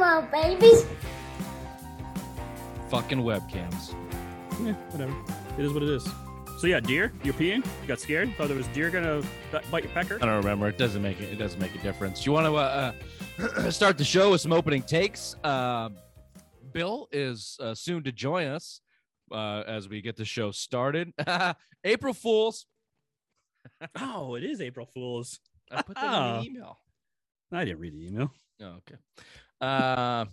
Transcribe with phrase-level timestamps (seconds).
[0.00, 0.86] Hello, babies.
[2.88, 3.96] Fucking webcams.
[4.64, 5.12] Yeah, whatever.
[5.58, 6.08] It is what it is.
[6.60, 7.12] So yeah, deer.
[7.24, 7.66] You're peeing.
[7.82, 8.32] You got scared.
[8.36, 10.18] Thought there was deer gonna b- bite your pecker.
[10.22, 10.68] I don't remember.
[10.68, 11.32] It doesn't make it.
[11.32, 12.24] It doesn't make a difference.
[12.24, 12.92] You want to uh,
[13.40, 15.34] uh, start the show with some opening takes?
[15.42, 15.88] Uh,
[16.72, 18.80] Bill is uh, soon to join us
[19.32, 21.12] uh, as we get the show started.
[21.84, 22.66] April Fools.
[24.00, 25.40] Oh, it is April Fools.
[25.72, 26.40] I put that in Oh.
[26.40, 26.78] the email.
[27.50, 28.32] I didn't read the email.
[28.62, 28.94] Oh, okay.
[29.60, 30.26] Uh,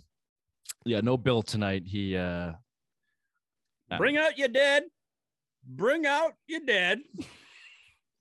[0.84, 1.82] yeah, no Bill tonight.
[1.86, 2.52] He uh,
[3.98, 4.84] Bring out your dead.
[5.64, 7.00] Bring out your dead.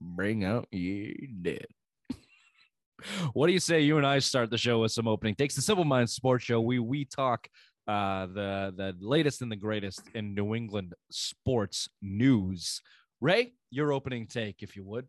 [0.02, 1.68] bring out your dead.
[3.34, 3.82] what do you say?
[3.82, 5.56] You and I start the show with some opening takes.
[5.56, 6.62] The Simple Minds Sports Show.
[6.62, 7.48] We we talk
[7.88, 12.82] uh, the the latest and the greatest in New England sports news.
[13.22, 15.08] Ray, your opening take, if you would.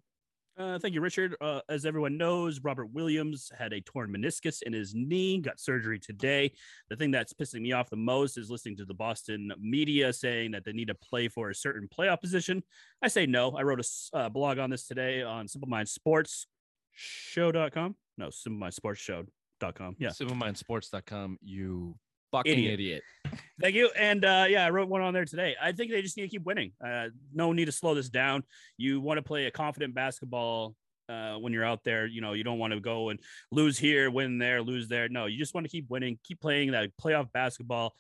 [0.59, 1.37] Uh, thank you, Richard.
[1.41, 5.99] Uh, as everyone knows, Robert Williams had a torn meniscus in his knee, got surgery
[5.99, 6.53] today.
[6.89, 10.53] The thing that's pissing me off the most is listening to the Boston media saying
[10.53, 12.63] that they need to play for a certain playoff position.
[13.03, 13.51] I say no.
[13.51, 16.47] I wrote a uh, blog on this today on Simple Mind Sports
[16.93, 17.97] Show.com.
[18.17, 19.97] No, Simple Mind Sports Show.com.
[19.99, 20.09] Yeah.
[20.09, 21.39] SimpleMindSports.com.
[21.43, 21.97] You
[22.37, 22.75] fucking Idiot.
[22.75, 23.03] idiot.
[23.61, 23.91] Thank you.
[23.97, 25.57] And uh, yeah, I wrote one on there today.
[25.61, 26.73] I think they just need to keep winning.
[26.85, 28.45] Uh, no need to slow this down.
[28.77, 30.75] You want to play a confident basketball
[31.09, 32.07] uh, when you're out there.
[32.07, 33.19] You know, you don't want to go and
[33.51, 35.09] lose here, win there, lose there.
[35.09, 37.95] No, you just want to keep winning, keep playing that playoff basketball.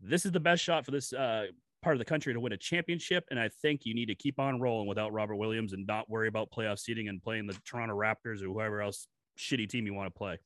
[0.00, 1.46] This is the best shot for this uh,
[1.82, 3.24] part of the country to win a championship.
[3.30, 6.28] And I think you need to keep on rolling without Robert Williams and not worry
[6.28, 9.06] about playoff seeding and playing the Toronto Raptors or whoever else
[9.38, 10.38] shitty team you want to play.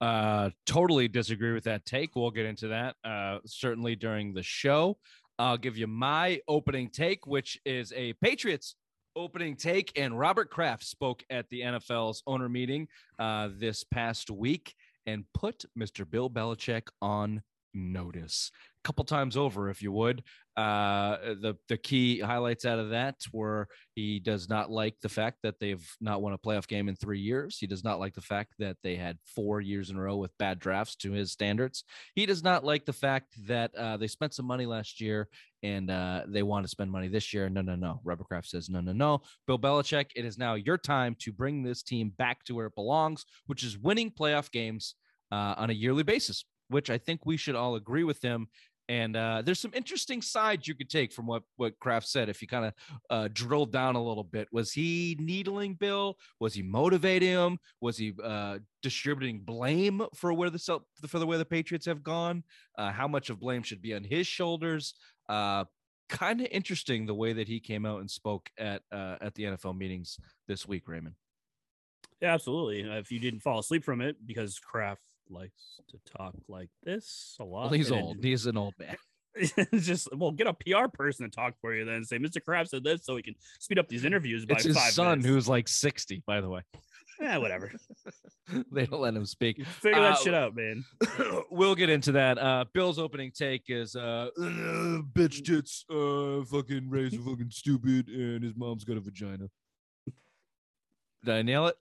[0.00, 2.14] Uh, totally disagree with that take.
[2.14, 4.96] We'll get into that uh, certainly during the show.
[5.38, 8.74] I'll give you my opening take, which is a Patriots
[9.16, 9.92] opening take.
[9.96, 12.88] And Robert Kraft spoke at the NFL's owner meeting
[13.18, 14.74] uh, this past week
[15.06, 16.08] and put Mr.
[16.08, 17.42] Bill Belichick on
[17.78, 18.50] notice
[18.84, 20.22] a couple times over, if you would.
[20.56, 25.38] Uh, the the key highlights out of that were he does not like the fact
[25.42, 27.58] that they've not won a playoff game in three years.
[27.58, 30.36] He does not like the fact that they had four years in a row with
[30.38, 31.84] bad drafts to his standards.
[32.14, 35.28] He does not like the fact that uh, they spent some money last year
[35.62, 37.48] and uh, they want to spend money this year.
[37.48, 38.00] No, no, no.
[38.02, 39.22] Robert Kraft says, no, no, no.
[39.46, 42.74] Bill Belichick, it is now your time to bring this team back to where it
[42.74, 44.94] belongs, which is winning playoff games
[45.30, 48.48] uh, on a yearly basis, which I think we should all agree with him.
[48.90, 52.30] And uh, there's some interesting sides you could take from what what Kraft said.
[52.30, 52.72] If you kind of
[53.10, 56.16] uh, drill down a little bit, was he needling Bill?
[56.40, 57.58] Was he motivating him?
[57.82, 62.44] Was he uh, distributing blame for where the for the way the Patriots have gone?
[62.78, 64.94] Uh, how much of blame should be on his shoulders?
[65.28, 65.64] Uh,
[66.08, 69.44] kind of interesting the way that he came out and spoke at uh, at the
[69.44, 71.14] NFL meetings this week, Raymond.
[72.22, 72.80] Yeah, absolutely.
[72.80, 77.44] If you didn't fall asleep from it, because Kraft likes to talk like this a
[77.44, 77.64] lot.
[77.64, 78.16] Well, he's and old.
[78.24, 78.96] He's an old man.
[79.74, 82.42] just well, get a PR person to talk for you, then say Mr.
[82.44, 85.08] Kraft said this, so we can speed up these interviews by It's his five son
[85.18, 85.26] minutes.
[85.26, 86.62] who's like 60, by the way.
[87.20, 87.70] yeah, whatever.
[88.72, 89.64] they don't let him speak.
[89.64, 90.84] Figure that Uh, shit out, man.
[91.50, 92.38] we'll get into that.
[92.38, 98.56] Uh, Bill's opening take is uh, bitch tits, uh, fucking Ray's fucking stupid, and his
[98.56, 99.48] mom's got a vagina.
[101.24, 101.76] Did I nail it?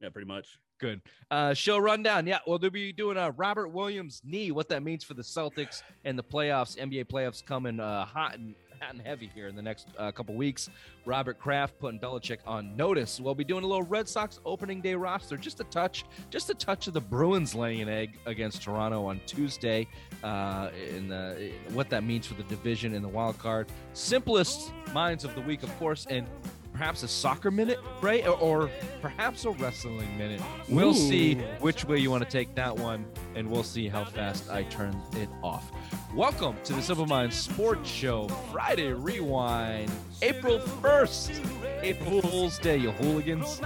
[0.00, 0.58] Yeah, pretty much.
[0.84, 1.00] Good.
[1.30, 2.26] Uh, show rundown.
[2.26, 4.50] Yeah, well, they'll be doing a Robert Williams knee.
[4.50, 8.54] What that means for the Celtics and the playoffs, NBA playoffs coming uh, hot and
[8.78, 10.68] hot and heavy here in the next uh, couple weeks.
[11.06, 13.18] Robert Kraft putting Belichick on notice.
[13.18, 16.54] We'll be doing a little Red Sox opening day roster, just a touch, just a
[16.54, 19.88] touch of the Bruins laying an egg against Toronto on Tuesday.
[20.22, 23.68] Uh, in the what that means for the division and the wild card.
[23.94, 26.26] Simplest minds of the week, of course, and
[26.74, 28.26] perhaps a soccer minute, right?
[28.26, 28.70] Or, or
[29.00, 30.42] perhaps a wrestling minute.
[30.68, 34.50] We'll see which way you want to take that one, and we'll see how fast
[34.50, 35.70] I turn it off.
[36.14, 39.90] Welcome to the Simple Minds Sports Show Friday Rewind,
[40.20, 41.82] April 1st.
[41.82, 43.60] April Fool's Day, you hooligans.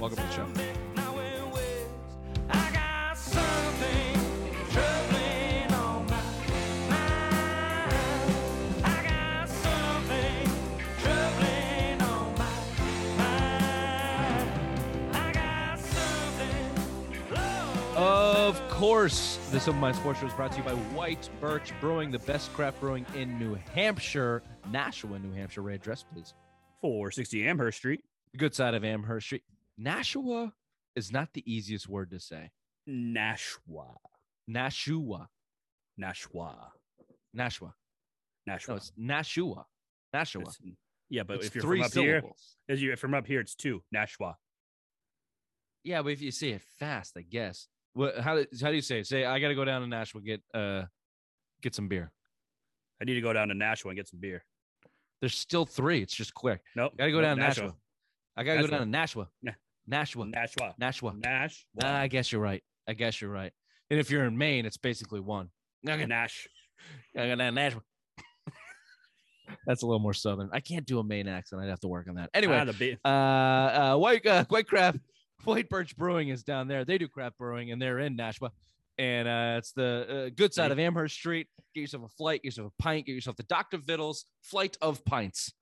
[0.00, 0.71] Welcome to the show.
[19.02, 22.52] Course, Simple Minds Sports Show is brought to you by White Birch Brewing, the best
[22.52, 25.60] craft brewing in New Hampshire, Nashua, New Hampshire.
[25.62, 26.34] Ray, address, please.
[26.82, 28.00] 460 Amherst Street.
[28.30, 29.42] The good side of Amherst Street.
[29.76, 30.52] Nashua
[30.94, 32.52] is not the easiest word to say.
[32.86, 33.96] Nashua.
[34.46, 35.28] Nashua.
[35.98, 36.70] Nashua.
[37.34, 37.74] Nashua.
[38.46, 38.72] Nashua.
[38.74, 39.66] No, it's Nashua.
[40.14, 40.42] Nashua.
[40.42, 40.60] It's-
[41.10, 42.56] yeah, but It's if you're three from up here, syllables.
[42.68, 43.82] as you from up here, it's two.
[43.90, 44.36] Nashua.
[45.82, 47.66] Yeah, but if you say it fast, I guess.
[47.94, 48.18] What?
[48.18, 48.36] How?
[48.36, 49.00] do- How do you say?
[49.00, 49.06] it?
[49.06, 50.82] Say I got to go down to Nashville get uh
[51.62, 52.10] get some beer.
[53.00, 54.44] I need to go down to Nashville and get some beer.
[55.20, 56.02] There's still three.
[56.02, 56.60] It's just quick.
[56.76, 56.96] Nope.
[56.96, 57.78] Got to go nope, down to Nashville.
[58.36, 59.28] I got to go down to Nashville.
[59.42, 59.52] Nah.
[59.86, 60.24] Nashville.
[60.24, 60.74] Nashville.
[60.78, 61.14] Nashville.
[61.16, 61.66] Nash.
[61.74, 62.62] Nah, I guess you're right.
[62.88, 63.52] I guess you're right.
[63.90, 65.48] And if you're in Maine, it's basically one.
[65.84, 66.48] Nash.
[67.16, 67.82] I got down Nashville.
[69.66, 70.48] That's a little more southern.
[70.52, 71.60] I can't do a Maine accent.
[71.62, 72.30] I'd have to work on that.
[72.34, 74.98] Anyway, Ah, the uh, uh, White uh, White Craft,
[75.44, 76.84] White Birch Brewing is down there.
[76.84, 78.52] They do craft brewing, and they're in Nashua,
[78.98, 81.48] and uh, it's the uh, good side of Amherst Street.
[81.74, 85.04] Get yourself a flight, get yourself a pint, get yourself the Doctor Vittles flight of
[85.04, 85.52] pints.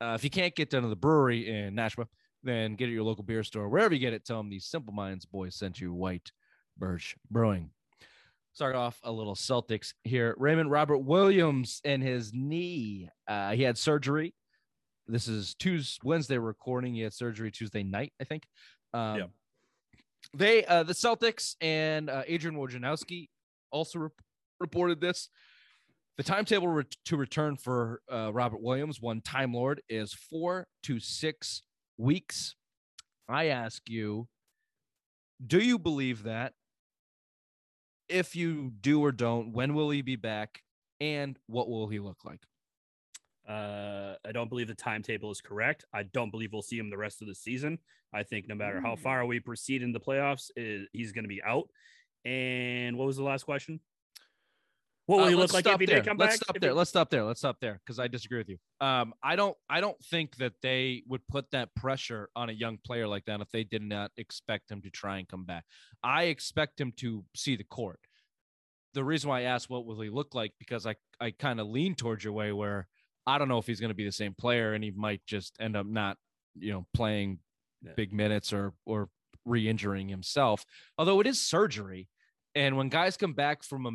[0.00, 2.06] Uh, if you can't get down to the brewery in Nashua,
[2.42, 3.68] then get it at your local beer store.
[3.68, 6.30] Wherever you get it, tell them the Simple Minds boys sent you White
[6.76, 7.70] Birch Brewing.
[8.52, 10.34] Start off a little Celtics here.
[10.38, 13.08] Raymond Robert Williams and his knee.
[13.26, 14.34] Uh, he had surgery.
[15.06, 16.94] This is Tuesday, Wednesday recording.
[16.94, 18.44] He had surgery Tuesday night, I think.
[18.98, 19.26] Um, Yeah.
[20.34, 23.28] They, uh, the Celtics and uh, Adrian Wojnarowski
[23.70, 24.12] also rep-
[24.60, 25.30] reported this.
[26.18, 30.98] The timetable re- to return for uh, Robert Williams, one Time Lord, is four to
[31.00, 31.62] six
[31.96, 32.56] weeks.
[33.28, 34.28] I ask you,
[35.46, 36.52] do you believe that?
[38.08, 40.62] If you do or don't, when will he be back?
[41.00, 42.40] And what will he look like?
[43.48, 45.84] Uh, I don't believe the timetable is correct.
[45.94, 47.78] I don't believe we'll see him the rest of the season.
[48.12, 48.98] I think no matter how Mm.
[49.00, 51.70] far we proceed in the playoffs, i- he's going to be out.
[52.24, 53.80] And what was the last question?
[55.06, 55.96] What will Uh, he look like if he there.
[56.00, 56.44] did come let's back?
[56.44, 56.70] stop If there.
[56.72, 57.24] he- Let's stop there.
[57.24, 58.58] Let's stop there because I disagree with you.
[58.80, 59.56] Um, I don't.
[59.70, 63.40] I don't think that they would put that pressure on a young player like that
[63.40, 65.64] if they did not expect him to try and come back.
[66.02, 68.00] I expect him to see the court.
[68.92, 71.68] The reason why I asked what will he look like because I I kind of
[71.68, 72.86] lean towards your way where
[73.28, 75.54] I don't know if he's going to be the same player and he might just
[75.60, 76.16] end up not
[76.58, 77.38] you know playing
[77.82, 77.92] Yeah.
[77.96, 79.08] big minutes or or
[79.44, 80.64] re-injuring himself.
[80.98, 82.08] Although it is surgery,
[82.54, 83.92] and when guys come back from a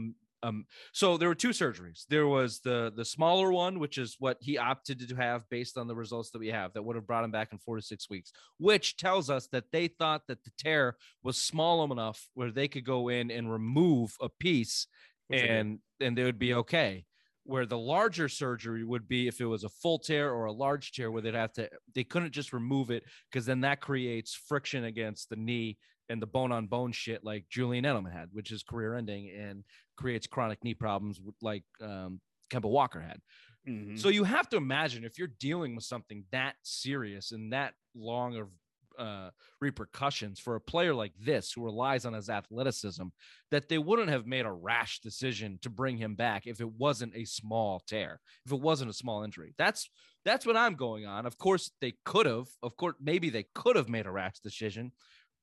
[0.48, 2.04] um, so there were two surgeries.
[2.10, 5.88] There was the the smaller one, which is what he opted to have based on
[5.88, 8.10] the results that we have, that would have brought him back in four to six
[8.10, 12.68] weeks, which tells us that they thought that the tear was small enough where they
[12.68, 14.88] could go in and remove a piece
[15.32, 15.46] did.
[15.50, 17.06] and and they would be okay.
[17.46, 20.94] Where the larger surgery would be if it was a full tear or a large
[20.94, 24.86] tear, where they'd have to they couldn't just remove it because then that creates friction
[24.86, 25.78] against the knee
[26.10, 29.64] and the bone on bone shit like Julian Edelman had, which is career ending and
[29.98, 33.20] creates chronic knee problems like um, Kemba Walker had.
[33.68, 33.98] Mhm.
[33.98, 38.36] So you have to imagine if you're dealing with something that serious and that long
[38.38, 38.50] of
[38.98, 39.30] uh,
[39.60, 43.04] repercussions for a player like this who relies on his athleticism,
[43.52, 47.16] that they wouldn't have made a rash decision to bring him back if it wasn't
[47.16, 49.54] a small tear, if it wasn't a small injury.
[49.58, 49.90] That's
[50.26, 51.26] that's what I'm going on.
[51.26, 52.48] Of course, they could have.
[52.62, 54.92] Of course, maybe they could have made a rash decision,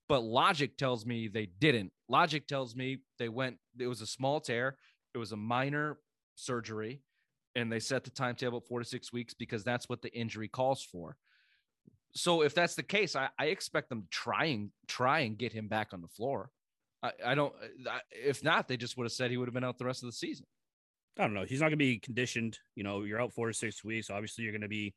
[0.09, 1.93] but logic tells me they didn't.
[2.09, 3.57] Logic tells me they went.
[3.79, 4.77] It was a small tear.
[5.15, 5.99] It was a minor
[6.37, 7.03] surgery
[7.55, 10.49] and they set the timetable at four to six weeks because that's what the injury
[10.49, 11.17] calls for.
[12.15, 15.53] So if that's the case, I, I expect them to try and try and get
[15.53, 16.51] him back on the floor.
[17.03, 17.55] I, I don't.
[18.11, 20.09] If not, they just would have said he would have been out the rest of
[20.09, 20.47] the season.
[21.19, 21.45] I don't know.
[21.45, 22.59] He's not going to be conditioned.
[22.75, 24.11] You know, you're out four to six weeks.
[24.11, 24.95] Obviously, you're going to be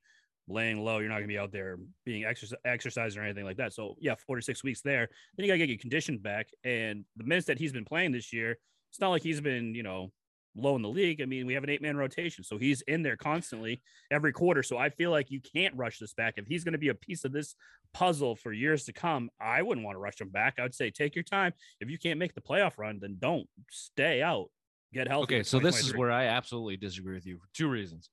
[0.47, 0.99] laying low.
[0.99, 3.73] You're not going to be out there being exercise, or anything like that.
[3.73, 5.07] So, yeah, four to six weeks there.
[5.35, 6.47] Then you got to get your conditioned back.
[6.63, 8.57] And the minutes that he's been playing this year,
[8.91, 10.11] it's not like he's been, you know,
[10.55, 11.21] low in the league.
[11.21, 12.43] I mean, we have an eight man rotation.
[12.43, 13.81] So he's in there constantly
[14.11, 14.63] every quarter.
[14.63, 16.35] So I feel like you can't rush this back.
[16.37, 17.55] If he's going to be a piece of this
[17.93, 20.55] puzzle for years to come, I wouldn't want to rush him back.
[20.59, 21.53] I would say take your time.
[21.79, 24.49] If you can't make the playoff run, then don't stay out.
[24.93, 25.35] Get healthy.
[25.35, 28.09] Okay, so this is where I absolutely disagree with you for two reasons.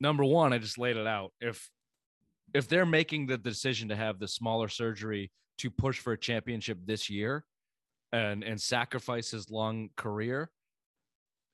[0.00, 1.32] Number one, I just laid it out.
[1.40, 1.70] If
[2.54, 6.78] if they're making the decision to have the smaller surgery to push for a championship
[6.84, 7.44] this year
[8.12, 10.50] and and sacrifice his long career,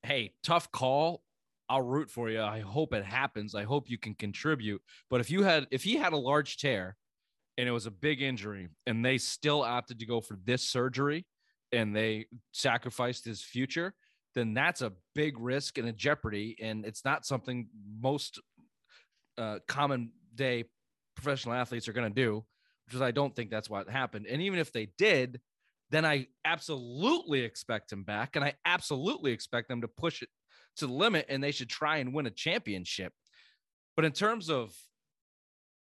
[0.02, 1.22] hey, tough call.
[1.68, 2.42] I'll root for you.
[2.42, 3.54] I hope it happens.
[3.54, 4.82] I hope you can contribute.
[5.08, 6.96] But if you had if he had a large tear
[7.56, 11.26] and it was a big injury and they still opted to go for this surgery
[11.70, 13.94] and they sacrificed his future,
[14.34, 16.56] then that's a big risk and a jeopardy.
[16.60, 17.68] And it's not something
[18.00, 18.40] most
[19.38, 20.64] uh, common day
[21.14, 22.44] professional athletes are going to do,
[22.86, 24.26] which is I don't think that's what happened.
[24.28, 25.40] And even if they did,
[25.92, 28.34] then I absolutely expect him back.
[28.34, 30.30] And I absolutely expect them to push it
[30.76, 33.12] to the limit and they should try and win a championship.
[33.94, 34.74] But in terms of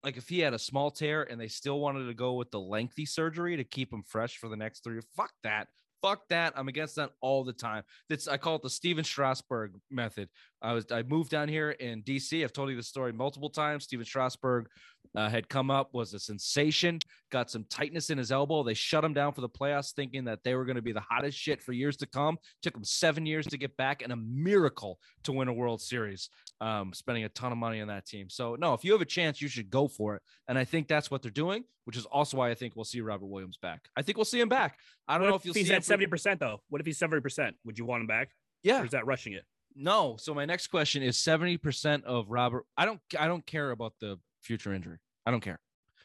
[0.02, 2.60] like if he had a small tear and they still wanted to go with the
[2.60, 5.68] lengthy surgery to keep him fresh for the next three, fuck that.
[6.02, 6.54] Fuck that.
[6.56, 7.84] I'm against that all the time.
[8.08, 10.30] That's I call it the Stephen Strasburg method.
[10.62, 12.44] I was I moved down here in DC.
[12.44, 13.86] I've told you the story multiple times.
[13.86, 14.68] Stephen Strasburg
[15.16, 17.00] uh, had come up, was a sensation,
[17.32, 18.62] got some tightness in his elbow.
[18.64, 21.00] They shut him down for the playoffs, thinking that they were going to be the
[21.00, 22.38] hottest shit for years to come.
[22.62, 26.30] Took him seven years to get back, and a miracle to win a World Series.
[26.62, 28.30] Um, spending a ton of money on that team.
[28.30, 30.22] So no, if you have a chance, you should go for it.
[30.50, 33.00] And I think that's what they're doing, which is also why I think we'll see
[33.00, 33.88] Robert Williams back.
[33.96, 34.78] I think we'll see him back.
[35.08, 36.62] I don't What know if if you'll he's see him at seventy percent though.
[36.68, 37.56] What if he's seventy percent?
[37.64, 38.32] Would you want him back?
[38.62, 39.46] Yeah, Or is that rushing it?
[39.76, 40.18] No.
[40.20, 42.66] So my next question is 70% of Robert.
[42.78, 44.98] I don't I don't care about the future injury.
[45.26, 45.60] I don't care.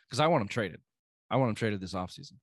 [0.09, 0.81] Because I want him traded.
[1.31, 2.35] I want him traded this offseason,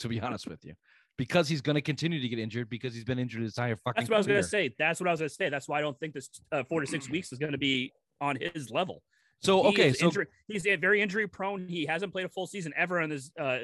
[0.00, 0.74] to be honest with you.
[1.16, 4.00] Because he's going to continue to get injured because he's been injured his entire fucking
[4.00, 4.74] That's what I was gonna say.
[4.78, 5.48] That's what I was gonna say.
[5.48, 8.36] That's why I don't think this uh, four to six weeks is gonna be on
[8.36, 9.02] his level.
[9.40, 11.68] So He okay, so injury, he's very injury prone.
[11.68, 13.58] He hasn't played a full season ever in his uh,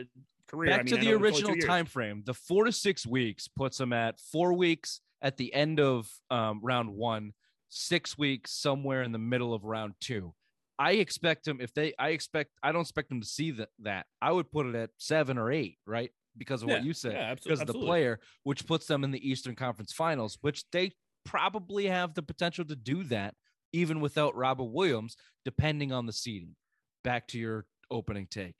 [0.46, 0.70] career.
[0.70, 2.22] back I mean, to the know it's only two original time frame.
[2.24, 6.60] The 4 to 6 weeks puts him at 4 weeks at the end of um,
[6.62, 7.32] round 1,
[7.68, 10.32] 6 weeks somewhere in the middle of round 2.
[10.78, 14.06] I expect him if they I expect I don't expect him to see that that.
[14.22, 16.10] I would put it at 7 or 8, right?
[16.38, 17.12] Because of what you said.
[17.12, 17.86] Yeah, because of the absolutely.
[17.86, 20.92] player, which puts them in the Eastern Conference Finals, which they
[21.24, 23.34] probably have the potential to do that
[23.72, 26.56] even without Robert Williams, depending on the seeding.
[27.04, 28.56] Back to your opening take.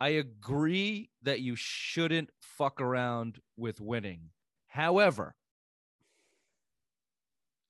[0.00, 4.30] I agree that you shouldn't fuck around with winning.
[4.68, 5.34] However,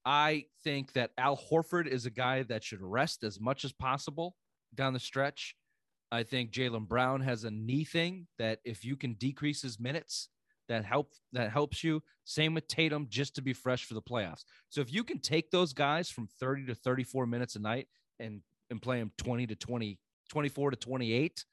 [0.04, 4.36] I think that Al Horford is a guy that should rest as much as possible
[4.74, 5.56] down the stretch.
[6.12, 10.28] I think Jaylen Brown has a knee thing that if you can decrease his minutes,
[10.68, 12.02] that help that helps you.
[12.24, 14.44] Same with Tatum, just to be fresh for the playoffs.
[14.68, 17.88] So if you can take those guys from 30 to 34 minutes a night
[18.18, 18.40] and
[18.70, 19.98] and play them 20 to 20,
[20.30, 21.44] 24 to 28,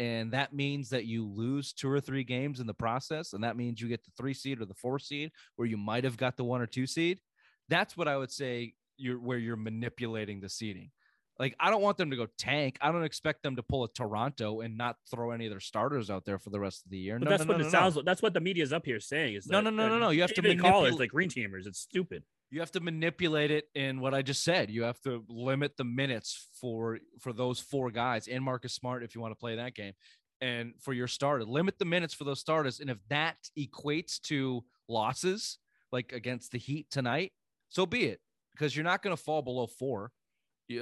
[0.00, 3.56] and that means that you lose two or three games in the process, and that
[3.56, 6.36] means you get the three seed or the four seed where you might have got
[6.36, 7.20] the one or two seed.
[7.68, 10.90] That's what I would say you're where you're manipulating the seating.
[11.38, 12.78] Like I don't want them to go tank.
[12.80, 16.08] I don't expect them to pull a Toronto and not throw any of their starters
[16.08, 17.18] out there for the rest of the year.
[17.18, 18.06] But no, that's no, what no, it sounds like.
[18.06, 19.34] That's what the media's up here saying.
[19.34, 20.10] Is No, that, no, no, no, no.
[20.10, 21.66] You have to even call manipul- like green teamers.
[21.66, 22.22] It's stupid.
[22.50, 24.70] You have to manipulate it in what I just said.
[24.70, 29.14] You have to limit the minutes for for those four guys and Marcus Smart if
[29.14, 29.92] you want to play that game.
[30.40, 32.80] And for your starter, limit the minutes for those starters.
[32.80, 35.58] And if that equates to losses,
[35.92, 37.32] like against the Heat tonight,
[37.68, 38.20] so be it.
[38.52, 40.10] Because you're not going to fall below four.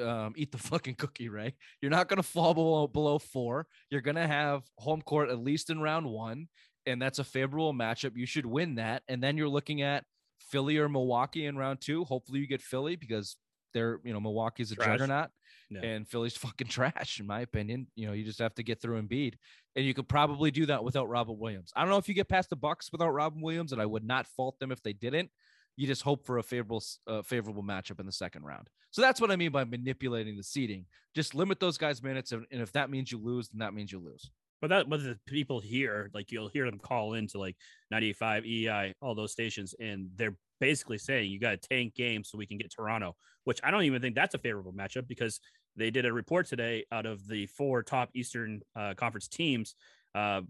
[0.00, 1.54] Um, eat the fucking cookie, Ray.
[1.82, 3.66] You're not going to fall below below four.
[3.90, 6.46] You're going to have home court at least in round one,
[6.86, 8.12] and that's a favorable matchup.
[8.16, 10.04] You should win that, and then you're looking at
[10.40, 12.04] Philly or Milwaukee in round two.
[12.04, 13.36] Hopefully, you get Philly because
[13.74, 14.86] they're you know Milwaukee's a Trash.
[14.86, 15.30] juggernaut,
[15.68, 15.80] Yeah.
[15.82, 17.88] and Philly's fucking trash in my opinion.
[17.96, 19.34] You know, you just have to get through Embiid,
[19.76, 21.72] and you could probably do that without Robert Williams.
[21.74, 24.04] I don't know if you get past the Bucks without Robin Williams, and I would
[24.04, 25.30] not fault them if they didn't.
[25.76, 28.68] You just hope for a favorable uh, favorable matchup in the second round.
[28.90, 30.86] So that's what I mean by manipulating the seeding.
[31.14, 33.90] Just limit those guys' minutes, and, and if that means you lose, then that means
[33.90, 34.30] you lose.
[34.60, 37.56] But that, but the people here, like you'll hear them call into like
[37.90, 42.38] 95 EI, all those stations, and they're basically saying you got to tank games so
[42.38, 45.40] we can get Toronto, which I don't even think that's a favorable matchup because
[45.76, 49.74] they did a report today out of the four top Eastern uh, Conference teams.
[50.14, 50.42] Uh,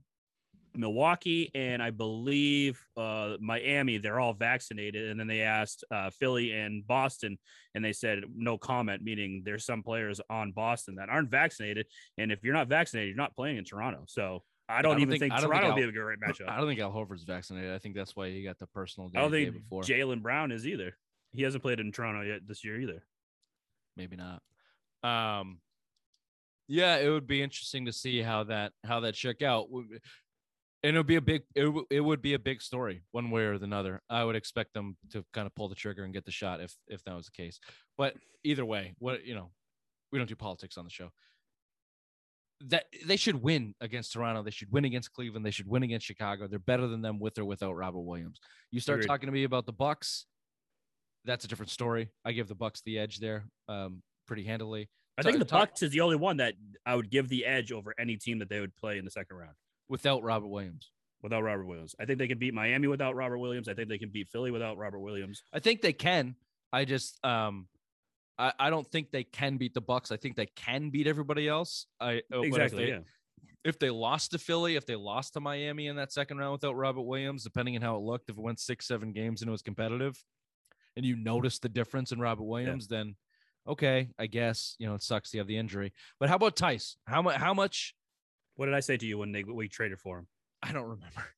[0.77, 5.11] Milwaukee and I believe uh, Miami, they're all vaccinated.
[5.11, 7.39] And then they asked uh, Philly and Boston,
[7.75, 11.87] and they said no comment, meaning there's some players on Boston that aren't vaccinated.
[12.19, 14.05] And if you're not vaccinated, you're not playing in Toronto.
[14.09, 16.19] So I don't, don't even think- think, I don't think Toronto would be a great
[16.27, 16.49] matchup.
[16.49, 17.73] I don't think Al Horford's vaccinated.
[17.73, 19.83] I think that's why he got the personal I don't think before.
[19.83, 20.97] Jaylen Brown is either.
[21.33, 23.05] He hasn't played in Toronto yet this year either.
[23.97, 24.41] maybe not.
[25.03, 25.59] Um,
[26.67, 29.67] yeah, it would be interesting to see how that how that shook out.
[30.85, 33.31] And it would be a big it, w- it would be a big story one
[33.31, 34.03] way or another.
[34.11, 36.77] I would expect them to kind of pull the trigger and get the shot if
[36.89, 37.59] if that was the case.
[37.97, 38.15] But
[38.45, 39.51] either way, what you know,
[40.13, 41.09] we don't do politics on the show.
[42.67, 44.43] That they should win against Toronto.
[44.43, 45.45] They should win against Cleveland.
[45.45, 46.47] They should win against Chicago.
[46.47, 48.39] They're better than them with or without Robert Williams.
[48.71, 49.09] You start Agreed.
[49.09, 50.27] talking to me about the Bucks,
[51.25, 52.11] that's a different story.
[52.27, 54.91] I give the Bucks the edge there, um, pretty handily.
[55.17, 57.95] I think the Bucks is the only one that I would give the edge over
[57.99, 59.55] any team that they would play in the second round
[59.89, 60.91] without Robert Williams.
[61.23, 61.95] without Robert Williams.
[61.99, 63.69] I think they can beat Miami without Robert Williams.
[63.69, 65.43] I think they can beat Philly without Robert Williams.
[65.53, 66.37] I think they can.
[66.73, 67.69] I just um
[68.39, 70.11] I, I don't think they can beat the Bucks.
[70.11, 71.87] I think they can beat everybody else.
[72.01, 72.85] I uh, if Exactly.
[72.87, 72.99] they- Yeah.
[73.65, 76.77] If they lost to Philly, if they lost to Miami in that second round without
[76.77, 79.53] Robert Williams, depending on how it looked, if it went six, seven games and it
[79.53, 80.23] was competitive,
[80.97, 83.17] and you noticed the difference in Robert Williams, then
[83.67, 85.95] okay, I guess you know it sucks to have the injury.
[86.21, 86.97] But how about Theis?
[87.07, 87.37] How much?
[87.37, 87.95] How much?
[88.57, 90.27] What did I say to you when they we traded for him?
[90.63, 91.07] I don't remember.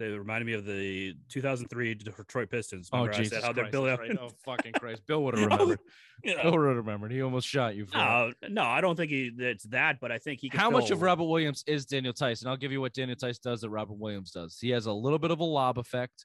[0.00, 2.88] They reminded me of the 2003 Detroit Pistons.
[2.90, 4.18] Oh, Remember I Jesus said how they're Christ, building up- right.
[4.18, 5.02] Oh, fucking Christ.
[5.06, 5.78] Bill would have remembered.
[6.24, 7.12] you know, Bill would have remembered.
[7.12, 8.32] He almost shot you for that.
[8.44, 10.48] no, no, I don't think he it's that, but I think he.
[10.48, 12.48] Can How much of Robert Williams is Daniel Tyson?
[12.48, 14.56] I'll give you what Daniel Tyson does that Robert Williams does.
[14.58, 16.24] He has a little bit of a lob effect.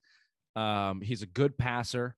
[0.55, 2.15] Um, he's a good passer.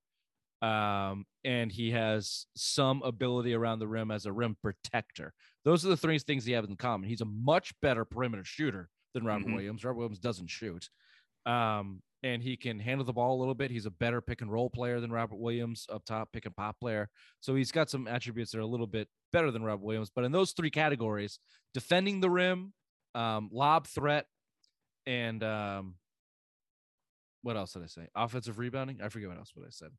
[0.62, 5.34] Um, and he has some ability around the rim as a rim protector.
[5.64, 7.08] Those are the three things he has in common.
[7.08, 9.54] He's a much better perimeter shooter than Robert Mhm.
[9.54, 9.86] Williams.
[9.86, 10.90] Robert Williams doesn't shoot.
[11.46, 13.70] Um, and he can handle the ball a little bit.
[13.70, 16.80] He's a better pick and roll player than Robert Williams up top, pick and pop
[16.80, 17.10] player.
[17.40, 20.10] So he's got some attributes that are a little bit better than Robert Williams.
[20.10, 21.40] But in those three categories,
[21.76, 22.74] defending the rim,
[23.14, 24.26] um, lob threat,
[25.06, 25.96] and um,
[27.44, 28.08] what else did I say?
[28.16, 29.00] Offensive rebounding.
[29.02, 29.92] I forget what else what I said.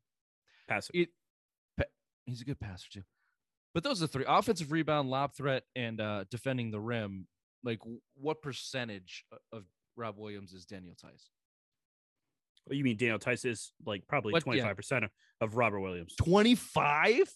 [0.69, 0.95] Passive.
[0.95, 1.09] It,
[1.77, 1.85] pa-
[2.25, 3.03] he's a good passer too.
[3.73, 7.27] But those are the three: offensive rebound, lob threat, and uh, defending the rim.
[7.63, 7.79] Like,
[8.15, 9.65] what percentage of
[9.97, 11.29] Rob Williams is Daniel Theis?
[12.65, 15.11] What you mean Daniel Theis is like probably 25 percent of,
[15.41, 16.15] of Robert Williams?
[16.15, 17.29] Twenty-five.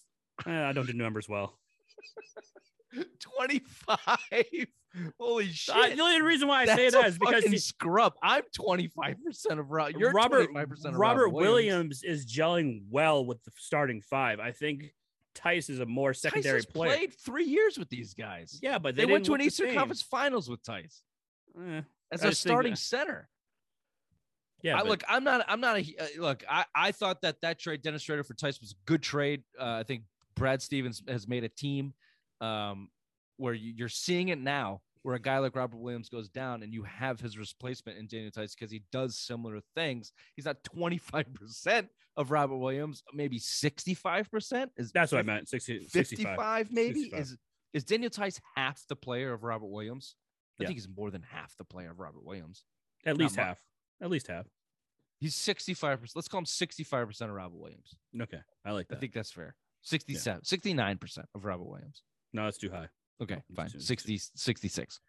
[0.46, 1.58] Eh, I don't do numbers well.
[3.20, 3.98] 25.
[5.18, 5.74] Holy shit.
[5.74, 8.14] I, the only reason why I say That's that a is because he- scrub.
[8.22, 9.92] I'm 25% of Rob.
[9.98, 12.02] You're Robert 25% of Robert Williams.
[12.02, 12.02] Williams.
[12.04, 14.38] is gelling well with the starting five.
[14.38, 14.94] I think
[15.34, 16.94] Theis is a more secondary player.
[16.94, 18.60] played three years with these guys.
[18.62, 19.76] Yeah, but they, they, went to an Eastern same.
[19.76, 21.02] Conference Finals with Theis
[21.60, 21.80] Eh,
[22.12, 23.28] as I a starting uh, center.
[24.62, 26.44] yeah, I but- look, I'm not, I'm not a uh, look.
[26.48, 29.42] I, I thought that that trade Dennis Schröder for Theis was a good trade.
[29.58, 30.02] Uh, I think
[30.36, 31.94] Brad Stevens has made a team
[32.44, 32.88] um,
[33.36, 36.72] where you, you're seeing it now, where a guy like Robert Williams goes down and
[36.72, 40.12] you have his replacement in Daniel Theis because he does similar things.
[40.36, 44.70] He's not 25 percent of Robert Williams, maybe 65 percent.
[44.76, 45.48] Is that's what I meant.
[45.48, 46.16] 60, 65.
[46.36, 47.20] 55 maybe 65.
[47.20, 47.36] is
[47.72, 50.14] is Daniel Theis half the player of Robert Williams?
[50.58, 50.68] I Yeah.
[50.68, 52.64] think he's more than half the player of Robert Williams.
[53.04, 53.58] At least half.
[54.00, 54.46] At least half.
[55.18, 56.16] He's 65 percent.
[56.16, 57.94] Let's call him 65 percent of Robert Williams.
[58.20, 58.96] Okay, I like that.
[58.96, 59.56] I think that's fair.
[59.82, 62.02] 67, 69% of Robert Williams.
[62.34, 62.88] No, it's too high.
[63.22, 63.68] Okay, fine.
[63.68, 65.00] 60, 66.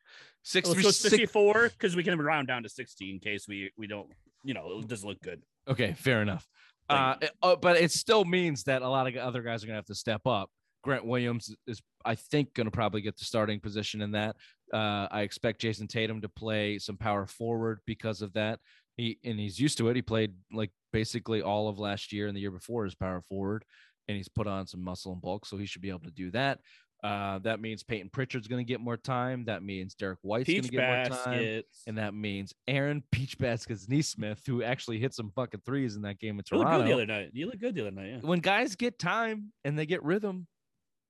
[0.53, 3.87] Let's go 66 64 because we can round down to 60 in case we we
[3.87, 4.07] don't,
[4.43, 5.41] you know, it doesn't look good.
[5.67, 6.47] Okay, fair enough.
[6.87, 9.73] Uh, it- uh, but it still means that a lot of other guys are going
[9.73, 10.51] to have to step up.
[10.83, 14.35] Grant Williams is, I think, going to probably get the starting position in that.
[14.71, 18.59] Uh, I expect Jayson Tatum to play some power forward because of that.
[18.97, 19.95] He and he's used to it.
[19.95, 23.65] He played like basically all of last year and the year before as power forward,
[24.07, 26.29] and he's put on some muscle and bulk, so he should be able to do
[26.31, 26.59] that.
[27.05, 29.45] Uh, that means Payton Pritchard's going to get more time.
[29.45, 31.61] That means Derrick White's going to get more time.
[31.85, 36.19] And that means Aaron Peach Baskets Nesmith, who actually hit some fucking threes in that
[36.19, 36.71] game in Toronto.
[36.71, 37.29] You look good the other night.
[37.33, 38.09] You look good the other night.
[38.09, 38.19] Yeah.
[38.27, 40.47] When guys get time and they get rhythm,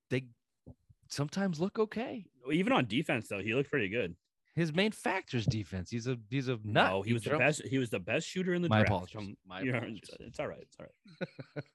[0.10, 0.26] they
[1.10, 2.26] sometimes look okay.
[2.52, 4.16] Even on defense though, he looked pretty good.
[4.56, 5.90] His main factor is defense.
[5.90, 6.92] He's a he's a nut.
[6.92, 7.62] No, he was the best.
[7.66, 8.90] He was the best shooter in the My draft.
[9.14, 9.36] apologies.
[9.48, 10.10] My apologies.
[10.20, 10.60] It's all right.
[10.62, 10.86] It's all
[11.56, 11.64] right.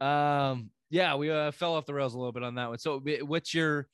[0.00, 2.78] Um, yeah, we uh, fell off the rails a little bit on that one.
[2.78, 3.88] So, what's your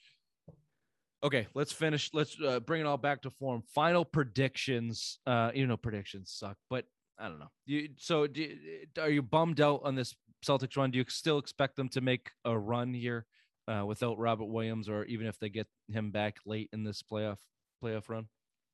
[1.23, 1.47] okay?
[1.55, 2.11] Let's finish.
[2.13, 3.63] Let's uh, bring it all back to form.
[3.75, 5.19] Final predictions.
[5.27, 6.87] Uh, you know, predictions suck, but
[7.19, 7.51] I don't know.
[7.67, 8.57] You so do,
[8.99, 10.91] are you bummed out on this Celtics run?
[10.91, 13.27] Do you still expect them to make a run here
[13.69, 17.39] uh, without Robert Williams, or even if they get him back late in this playoff
[17.83, 18.27] playoff run?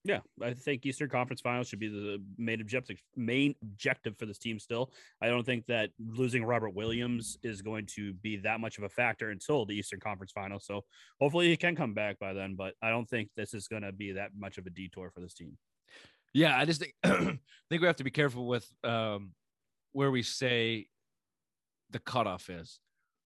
[0.04, 3.00] Yeah, I think Eastern Conference Finals should be the main objective.
[3.16, 4.58] Main objective for this team.
[4.58, 8.84] Still, I don't think that losing Robert Williams is going to be that much of
[8.84, 10.64] a factor until the Eastern Conference Finals.
[10.66, 10.84] So
[11.20, 12.56] hopefully he can come back by then.
[12.56, 15.20] But I don't think this is going to be that much of a detour for
[15.20, 15.56] this team.
[16.34, 19.32] Yeah, I just think think we have to be careful with um,
[19.92, 20.88] where we say
[21.90, 22.80] the cutoff is,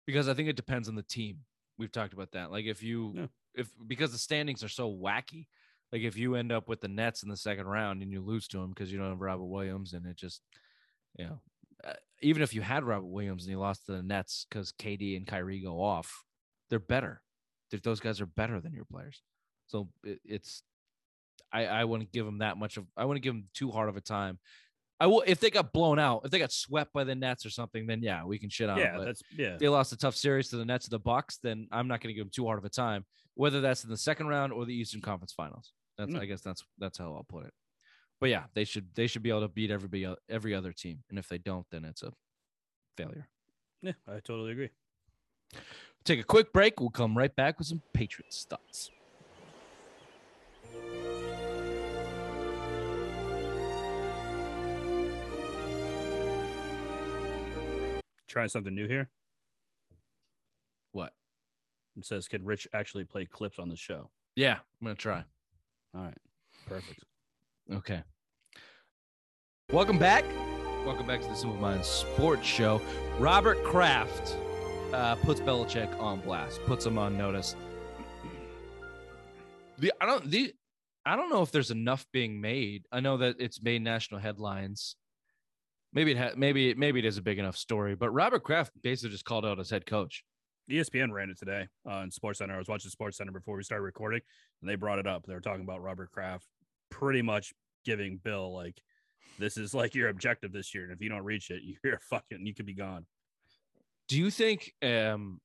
[0.05, 1.39] because I think it depends on the team.
[1.79, 2.51] We've talked about that.
[2.51, 3.25] Like if you Yeah.
[3.55, 5.47] if because the standings are so wacky,
[5.91, 8.47] like if you end up with the Nets in the second round and you lose
[8.49, 10.41] to them because you don't have Robert Williams, and it just
[11.17, 11.39] you know
[11.87, 15.15] uh, even if you had Robert Williams and you lost to the Nets because KD
[15.15, 16.23] and Kyrie go off,
[16.69, 17.21] they're better.
[17.71, 19.21] Th- Those guys are better than your players.
[19.67, 20.63] So it, it's
[21.51, 23.97] I, I wouldn't give them that much of I wouldn't give them too hard of
[23.97, 24.39] a time.
[24.99, 27.49] I will if they got blown out, if they got swept by the Nets or
[27.51, 28.79] something, then yeah, we can shit on.
[28.79, 29.55] yeah, but that's yeah.
[29.57, 32.09] they lost a tough series to the Nets or the Bucks, then I'm not going
[32.09, 34.65] to give them too hard of a time, whether that's in the second round or
[34.65, 35.71] the Eastern Conference Finals.
[35.97, 36.19] That's Mm.
[36.21, 37.53] I guess that's that's how I'll put it.
[38.19, 41.19] But yeah, they should they should be able to beat everybody every other team, and
[41.19, 42.11] if they don't, then it's a
[42.95, 43.27] failure.
[43.81, 44.69] Yeah, I totally agree.
[46.03, 46.79] Take a quick break.
[46.79, 48.89] We'll come right back with some Patriots thoughts.
[58.27, 59.09] Trying something new here.
[60.91, 61.13] What?
[61.95, 65.23] It says, "Could Rich actually play clips on the show?" Yeah, I'm gonna try.
[65.97, 66.17] All right,
[66.67, 67.03] perfect.
[67.73, 68.03] Okay.
[69.71, 70.23] Welcome back.
[70.85, 72.79] Welcome back to the Simple Minds Sports Show.
[73.17, 74.37] Robert Kraft
[74.93, 77.55] uh, puts Belichick on blast, puts him on notice.
[79.79, 80.53] The I don't the
[81.03, 82.85] I don't know if there's enough being made.
[82.91, 84.95] I know that it's made national headlines.
[85.93, 89.09] Maybe it ha- maybe maybe it is a big enough story, but Robert Kraft basically
[89.09, 90.23] just called out his head coach.
[90.69, 92.55] ESPN ran it today on Sports Center.
[92.55, 94.21] I was watching Sports Center before we started recording,
[94.61, 95.25] and they brought it up.
[95.25, 96.45] They were talking about Robert Kraft
[96.89, 97.53] pretty much
[97.85, 98.81] giving Bill like,
[99.39, 102.45] "This is like your objective this year, and if you don't reach it, you're fucking
[102.45, 103.05] you could be gone."
[104.09, 104.73] Do you think?
[104.83, 105.39] um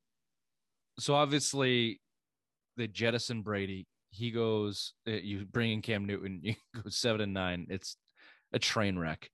[0.98, 2.00] So obviously,
[2.76, 3.86] they jettison Brady.
[4.10, 4.92] He goes.
[5.08, 6.40] uh, You bring in Cam Newton.
[6.42, 7.66] You go seven and nine.
[7.70, 7.96] It's
[8.52, 9.30] a train wreck.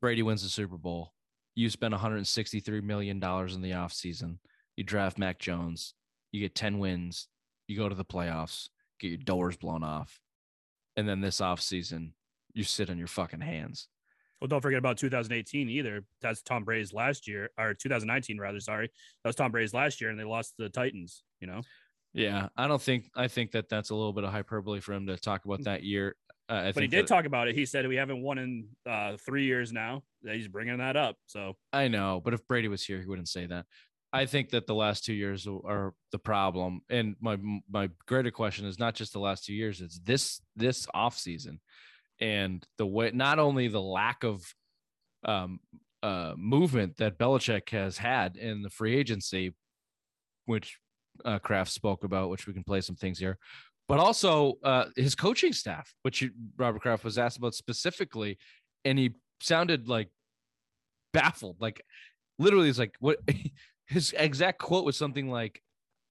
[0.00, 1.12] Brady wins the Super Bowl.
[1.54, 4.38] You spend 163 million dollars in the offseason.
[4.76, 5.94] You draft Mac Jones.
[6.32, 7.28] You get 10 wins.
[7.66, 8.68] You go to the playoffs.
[9.00, 10.20] Get your doors blown off,
[10.96, 12.12] and then this offseason,
[12.54, 13.88] you sit on your fucking hands.
[14.40, 16.04] Well, don't forget about 2018 either.
[16.22, 18.58] That's Tom Brady's last year, or 2019 rather.
[18.60, 18.86] Sorry,
[19.22, 21.22] that was Tom Brady's last year, and they lost to the Titans.
[21.40, 21.60] You know,
[22.14, 25.06] Yeah, I don't think I think that that's a little bit of hyperbole for him
[25.08, 26.16] to talk about that year.
[26.48, 27.54] Uh, but he did that- talk about it.
[27.54, 30.04] He said we haven't won in uh, three years now.
[30.24, 31.16] He's bringing that up.
[31.26, 33.66] So I know, but if Brady was here, he wouldn't say that.
[34.12, 37.36] I think that the last two years are the problem, and my
[37.70, 41.60] my greater question is not just the last two years; it's this this off season,
[42.20, 44.42] and the way not only the lack of
[45.24, 45.60] um,
[46.02, 49.54] uh, movement that Belichick has had in the free agency,
[50.46, 50.78] which
[51.24, 53.38] uh, Kraft spoke about, which we can play some things here,
[53.88, 58.38] but also uh, his coaching staff, which you, Robert Kraft was asked about specifically,
[58.84, 60.08] and he sounded like
[61.12, 61.82] baffled, like
[62.38, 63.18] literally, it's like what
[63.86, 65.62] his exact quote was something like,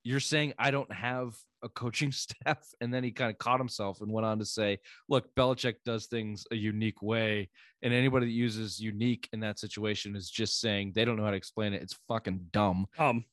[0.03, 4.01] "You're saying I don't have a coaching staff," and then he kind of caught himself
[4.01, 7.49] and went on to say, "Look, Belichick does things a unique way,
[7.81, 11.31] and anybody that uses unique in that situation is just saying they don't know how
[11.31, 11.81] to explain it.
[11.81, 13.25] It's fucking dumb." um,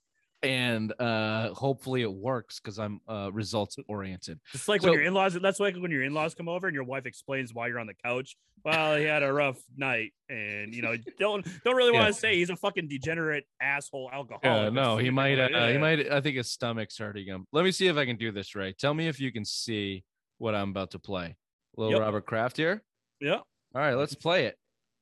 [0.42, 4.40] And uh, hopefully it works because I'm uh, results oriented.
[4.52, 5.34] It's like So- when your in-laws.
[5.34, 7.94] That's like when your in-laws come over and your wife explains why you're on the
[8.04, 8.36] couch.
[8.64, 12.08] Well, he had a rough night, and you know, don't don't really want Yeah.
[12.10, 14.42] to say he's a fucking degenerate asshole alcoholic.
[14.44, 15.38] Yeah, no, he might.
[15.38, 16.10] Uh, like, He might.
[16.10, 17.46] I think his stomach's hurting him.
[17.52, 18.76] Let me see if I can do this right.
[18.76, 20.02] Tell me if you can see
[20.38, 21.36] what I'm about to play.
[21.76, 22.00] Little Yep.
[22.02, 22.82] Robert Kraft here.
[23.20, 23.36] Yeah.
[23.36, 24.56] All right, let's play it.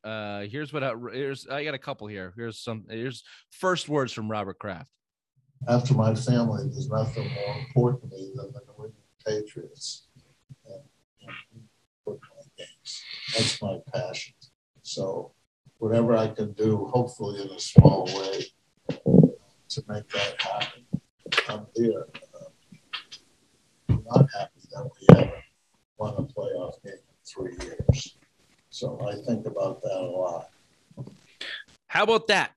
[0.04, 0.82] Uh, here's what.
[0.84, 2.32] I, here's I got a couple here.
[2.36, 2.84] Here's some.
[2.90, 4.90] Here's first words from Robert Kraft.
[5.68, 8.94] After my family, there's nothing more important to me than the New England
[9.26, 10.06] Patriots
[10.66, 10.82] and,
[12.06, 12.18] and
[12.56, 13.02] games.
[13.36, 14.34] That's my passion.
[14.82, 15.32] So,
[15.78, 18.46] whatever I can do, hopefully in a small way,
[19.68, 20.84] to make that happen,
[21.48, 22.06] I'm here.
[22.34, 22.76] Uh,
[23.88, 25.34] I'm not happy that we haven't
[25.98, 28.16] won a playoff game in three years.
[28.70, 30.48] So I think about that a lot.
[31.86, 32.52] How about that?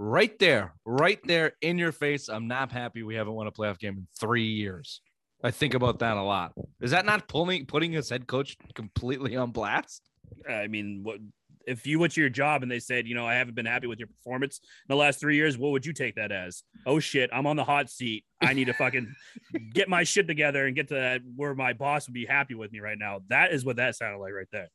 [0.00, 2.28] Right there, right there in your face.
[2.28, 5.00] I'm not happy we haven't won a playoff game in three years.
[5.42, 6.52] I think about that a lot.
[6.80, 10.02] Is that not pulling putting his head coach completely on blast?
[10.48, 11.18] I mean, what
[11.66, 13.88] if you went to your job and they said, you know, I haven't been happy
[13.88, 15.58] with your performance in the last three years?
[15.58, 16.62] What would you take that as?
[16.86, 18.24] Oh shit, I'm on the hot seat.
[18.40, 19.12] I need to fucking
[19.74, 22.72] get my shit together and get to that where my boss would be happy with
[22.72, 23.20] me right now.
[23.28, 24.68] That is what that sounded like right there.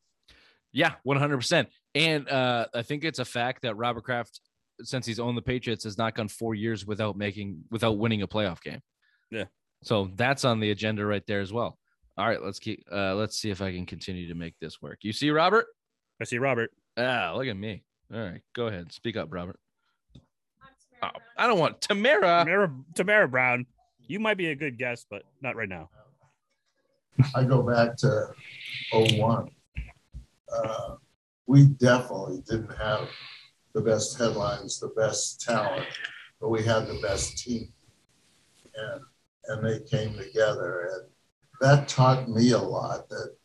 [0.72, 1.68] Yeah, 100%.
[1.96, 4.40] And uh, I think it's a fact that Robert Kraft,
[4.84, 8.28] since he's owned the Patriots, has not gone four years without making, without winning a
[8.28, 8.82] playoff game.
[9.32, 9.46] Yeah.
[9.84, 11.78] So that's on the agenda right there as well.
[12.17, 15.00] All right, let's keep, uh, let's see if I can continue to make this work.
[15.02, 15.65] You see, Robert?
[16.22, 16.72] I see Robert.
[16.98, 17.84] Ah, look at me.
[18.13, 18.91] All right, go ahead.
[18.91, 19.60] Speak up, Robert.
[21.02, 22.43] Oh, I don't want Tamara.
[22.46, 23.65] Tamara, Tamara Brown.
[24.08, 25.89] You might be a good guess, but not right now.
[27.36, 28.28] I go back to
[28.91, 29.50] 01.
[30.56, 30.96] Uh,
[31.48, 33.10] we definitely didn't have
[33.74, 35.86] the best headlines, the best talent,
[36.40, 37.72] but we had the best team.
[38.76, 39.02] And,
[39.48, 40.90] and they came together.
[40.94, 41.10] And
[41.62, 43.36] that taught me a lot that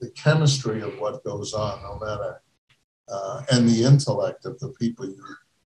[0.00, 2.42] the chemistry of what goes on, no matter,
[3.08, 5.24] uh, and the intellect of the people you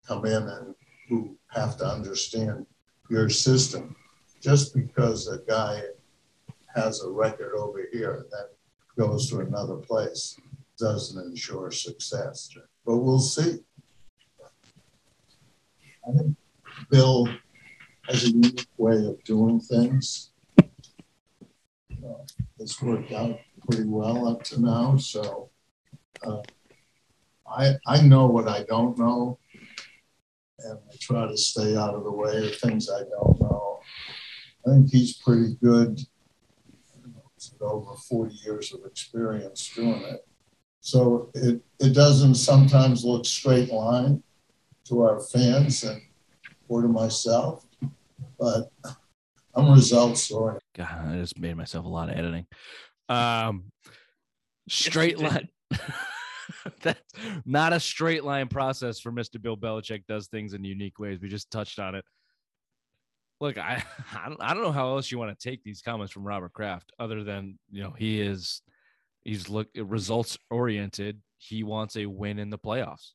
[0.07, 0.75] come in and
[1.09, 2.66] who have to understand
[3.09, 3.97] your system.
[4.40, 5.83] Just because a guy
[6.75, 8.51] has a record over here that
[8.99, 10.37] goes to another place
[10.79, 12.51] doesn't ensure success.
[12.85, 13.59] But we'll see.
[16.07, 16.37] I think
[16.91, 17.29] Bill
[18.09, 20.31] has a unique way of doing things.
[20.59, 22.25] Uh,
[22.59, 24.97] it's worked out pretty well up to now.
[24.97, 25.51] So
[26.23, 26.43] uh,
[27.47, 29.39] I I know what I don't know,
[30.59, 33.81] and I try to stay out of the way of things I don't know.
[34.67, 36.01] I think he's pretty good.
[37.63, 40.27] Over 40 years of experience doing it.
[40.81, 44.23] So it, it doesn't sometimes look straight line
[44.90, 46.03] to our fans and
[46.68, 47.64] or to myself,
[48.38, 48.70] but
[49.55, 50.62] I'm results oriented.
[50.76, 52.46] God, I just made myself a lot of editing.
[53.09, 53.72] Um,
[54.68, 55.48] straight you line.
[56.83, 57.00] That's
[57.44, 59.40] not a straight line process for Mr.
[59.40, 60.05] Bill Belichick.
[60.07, 61.20] Does things in unique ways.
[61.20, 62.05] We just touched on it.
[63.40, 63.83] Look, I
[64.14, 66.53] I don't, I don't know how else you want to take these comments from Robert
[66.53, 68.62] Kraft, other than you know he is
[69.24, 71.20] he's look results oriented.
[71.38, 73.12] He wants a win in the playoffs.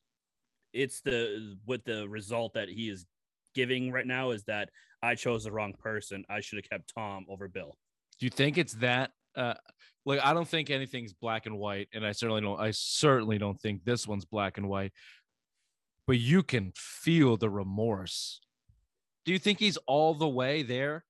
[0.76, 3.06] It's the what the result that he is
[3.54, 4.68] giving right now is that
[5.02, 6.24] I chose the wrong person.
[6.28, 7.76] I should have kept Tom over Bill.
[8.20, 9.10] Do you think it's that?
[9.34, 9.54] Uh,
[10.04, 12.60] like I don't think anything's black and white, and I certainly don't.
[12.60, 14.92] I certainly don't think this one's black and white.
[16.06, 18.40] But you can feel the remorse.
[19.24, 21.04] Do you think he's all the way there?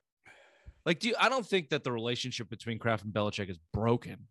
[0.87, 1.15] Like, do you?
[1.21, 4.29] I don't think that the relationship between Kraft and Belichick is broken,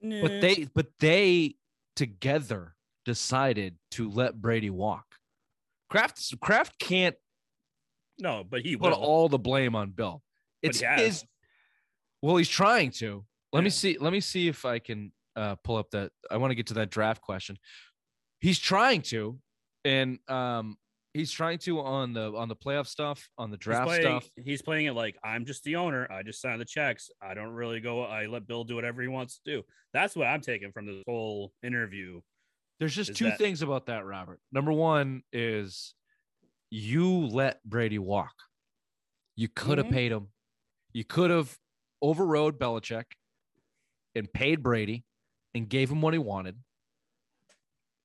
[0.00, 1.56] but they, but they
[1.94, 2.73] together
[3.04, 5.04] decided to let Brady walk.
[5.90, 7.16] Kraft, Kraft can't
[8.18, 8.98] no, but he put will.
[8.98, 10.22] all the blame on Bill.
[10.62, 11.24] It's his.
[12.22, 13.24] Well, he's trying to.
[13.52, 13.98] Let me see.
[13.98, 16.10] Let me see if I can uh, pull up that.
[16.30, 17.58] I want to get to that draft question.
[18.40, 19.38] He's trying to,
[19.84, 20.76] and um,
[21.12, 24.30] he's trying to on the on the playoff stuff, on the He's draft playing, stuff.
[24.36, 26.10] He's playing it like I'm just the owner.
[26.10, 27.10] I just sign the checks.
[27.22, 28.04] I don't really go.
[28.04, 29.62] I let Bill do whatever he wants to do.
[29.92, 32.20] That's what I'm taking from this whole interview.
[32.80, 34.40] There's just is two that- things about that, Robert.
[34.52, 35.94] Number one is
[36.70, 38.34] you let Brady walk.
[39.36, 39.92] You could have Mhm.
[39.92, 40.32] paid him.
[40.92, 41.58] You could have
[42.02, 43.12] overrode Belichick
[44.14, 45.04] and paid Brady
[45.54, 46.62] and gave him what he wanted.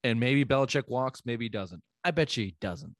[0.04, 1.84] And maybe Belichick walks, maybe he doesn't.
[2.04, 2.96] I bet you he doesn't.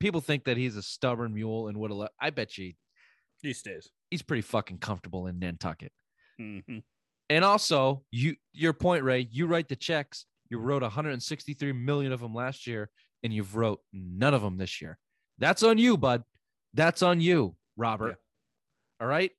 [0.00, 2.12] People think that he's a stubborn mule and would have let.
[2.20, 2.74] I bet you
[3.42, 3.90] He stays.
[4.10, 5.92] he's pretty fucking comfortable in Nantucket.
[6.40, 6.84] Mhm.
[7.28, 9.20] And also, you your point, Ray.
[9.30, 10.24] You write the checks.
[10.50, 12.90] You wrote 163 million of them last year,
[13.22, 14.98] and you've wrote none of them this year.
[15.38, 16.24] That's on you, bud.
[16.74, 18.16] That's on you, Robert.
[19.00, 19.30] All right.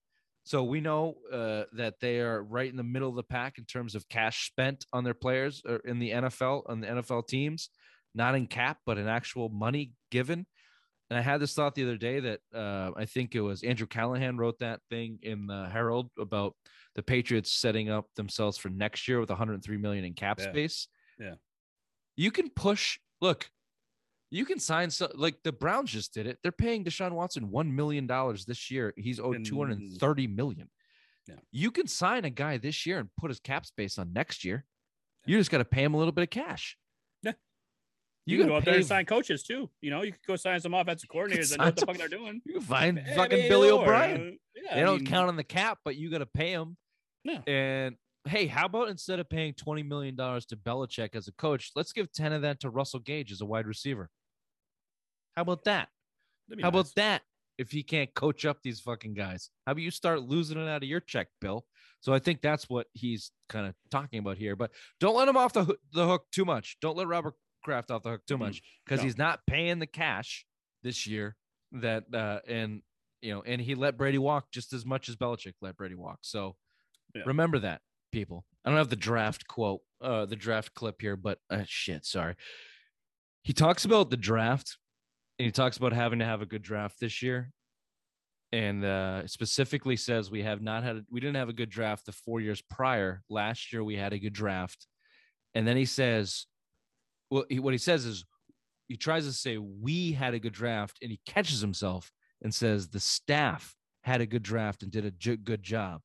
[0.44, 3.66] So we know uh, that they are right in the middle of the pack in
[3.66, 7.70] terms of cash spent on their players or in the NFL on the NFL teams,
[8.16, 10.46] not in cap, but in actual money given.
[11.10, 13.88] And I had this thought the other day that uh, I think it was Andrew
[13.88, 16.56] Callahan wrote that thing in the Herald about
[16.96, 20.50] the Patriots setting up themselves for next year with 103 million in cap Yeah.
[20.52, 20.88] space.
[21.20, 21.36] Yeah.
[22.16, 23.00] You can push.
[23.22, 23.50] Look,
[24.32, 26.38] you can sign so like the Browns just did it.
[26.44, 28.94] They're paying Deshaun Watson one million dollars this year.
[28.98, 30.70] He's owed And- 230 million.
[31.28, 31.36] Yeah.
[31.52, 34.66] You can sign a guy this year and put his cap space on next year.
[35.26, 36.76] You just got to pay him a little bit of cash.
[37.22, 37.34] Yeah.
[38.26, 39.70] You, You, can go up there and sign coaches too.
[39.82, 42.08] You know, you could go sign some offensive coordinators that know what the fuck they're
[42.08, 42.42] doing.
[42.46, 44.22] You can find fucking Billy O'Brien.
[44.22, 46.52] uh, yeah, they I don't mean, count on the cap, but you got to pay
[46.52, 46.78] him.
[47.24, 47.42] Yeah.
[47.46, 47.96] And
[48.28, 51.94] hey, how about instead of paying twenty million dollars to Belichick as a coach, let's
[51.94, 54.10] give ten of that to Russell Gage as a wide receiver.
[55.36, 55.90] How about that?
[56.62, 57.22] How about that?
[57.58, 60.82] If he can't coach up these fucking guys, how about you start losing it out
[60.82, 61.66] of your check, Bill?
[62.00, 64.56] So I think that's what he's kind of talking about here.
[64.56, 66.78] But don't let him off the hook, the hook too much.
[66.82, 69.04] Don't let Robert Kraft off the hook too much because No.
[69.04, 70.46] he's not paying the cash
[70.84, 71.36] this year.
[71.74, 72.82] That uh, and
[73.22, 76.20] you know, and he let Brady walk just as much as Belichick let Brady walk.
[76.22, 76.56] So
[77.14, 77.24] Yeah.
[77.26, 78.46] remember that, people.
[78.64, 82.36] I don't have the draft quote, uh, the draft clip here, but uh, shit, sorry.
[83.44, 84.78] He talks about the draft
[85.38, 87.52] and he talks about having to have a good draft this year
[88.52, 92.06] and uh, specifically says we have not had a, we didn't have a good draft
[92.06, 94.88] the four years prior last year we had a good draft
[95.54, 96.48] and then he says
[97.30, 98.26] well he, what he says is
[98.88, 102.88] he tries to say we had a good draft and he catches himself and says
[102.88, 106.02] the staff had a good draft and did a j- good job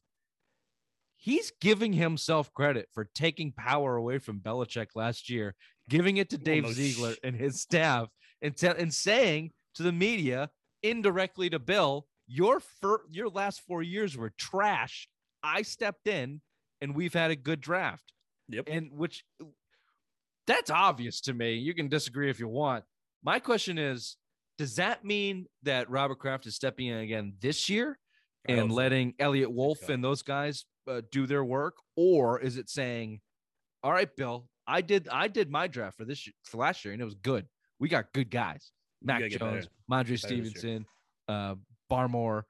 [1.24, 5.54] he's giving himself credit for taking power away from Belichick last year,
[5.88, 8.08] giving it to Well, Dave Ziegler sh- and his staff,
[8.42, 10.50] and, te- and saying to the media
[10.82, 15.08] indirectly to Bill, your fir- your last four years were trash.
[15.42, 16.42] I stepped in,
[16.82, 18.12] and we've had a good draft.
[18.50, 18.68] Yep.
[18.70, 19.24] And which
[20.46, 21.54] that's obvious to me.
[21.54, 22.84] You can disagree if you want.
[23.22, 24.16] My question is,
[24.58, 27.98] does that mean that Robert Kraft is stepping in again this year
[28.44, 33.20] and letting Eliot Wolf and those guys uh, do their work, or is it saying,
[33.82, 37.00] "All right, Bill, I did I did my draft for this for last year, and
[37.00, 37.46] it was good.
[37.78, 39.60] We got good guys: Mac gotta get better.
[39.60, 40.42] Jones, Mondre Get better this year.
[40.52, 40.86] Stevenson,
[41.28, 41.54] uh,
[41.90, 42.42] Barmore.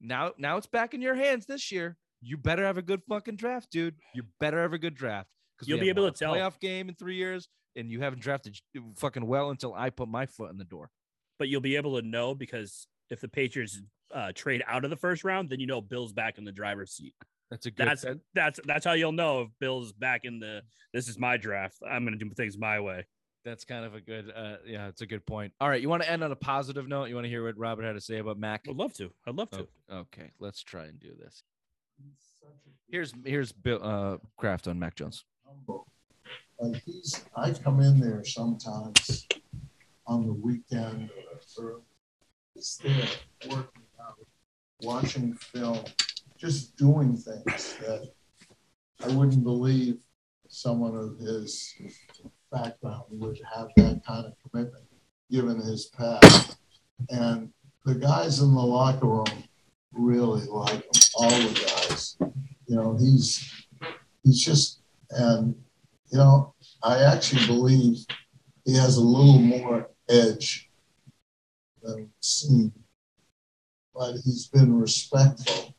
[0.00, 1.96] Now, now it's back in your hands this year.
[2.20, 3.96] You better have a good fucking draft, dude.
[4.14, 6.34] You better have a good draft because You'll be able to tell.
[6.34, 8.56] playoff game in three years, and you haven't drafted
[8.96, 10.90] fucking well until I put my foot in the door.
[11.38, 13.80] but you'll be able to know because if the Patriots
[14.14, 16.92] uh, trade out of the first round, then you know Bill's back in the driver's
[16.92, 17.14] seat.
[17.50, 17.86] That's a good.
[17.86, 20.62] That's that's that's how you'll know if Bill's back in the.
[20.92, 21.76] This is my draft.
[21.88, 23.06] I'm going to do things my way.
[23.44, 24.30] That's kind of a good.
[24.34, 25.52] Uh, yeah, it's a good point.
[25.60, 27.06] All right, you want to end on a positive note?
[27.06, 28.66] You want to hear what Robert had to say about Mac?
[28.68, 29.10] I'd love to.
[29.26, 29.66] I'd love to.
[29.88, 31.42] Oh, okay, let's try and do this.
[32.90, 35.24] Here's here's Bill uh, Kraft on Mac Jones.
[35.46, 35.86] humble.
[36.60, 39.26] Like he's, I come in there sometimes
[40.06, 41.10] on the weekend
[41.58, 41.80] or, or
[42.54, 43.06] he's there
[43.48, 43.87] working out,
[44.82, 45.80] watching film,
[46.36, 48.10] just doing things that
[49.04, 49.98] I wouldn't believe
[50.48, 51.74] someone of his
[52.50, 54.84] background would have that kind of commitment
[55.30, 56.56] given his past.
[57.10, 57.50] And
[57.84, 59.44] the guys in the locker room
[59.92, 62.16] really like him, all the guys.
[62.66, 63.66] You know, he's
[64.24, 65.54] he's just and
[66.10, 67.98] you know, I actually believe
[68.64, 70.70] he has a little more edge
[71.82, 72.72] than seen.
[73.98, 75.74] But he's been respectful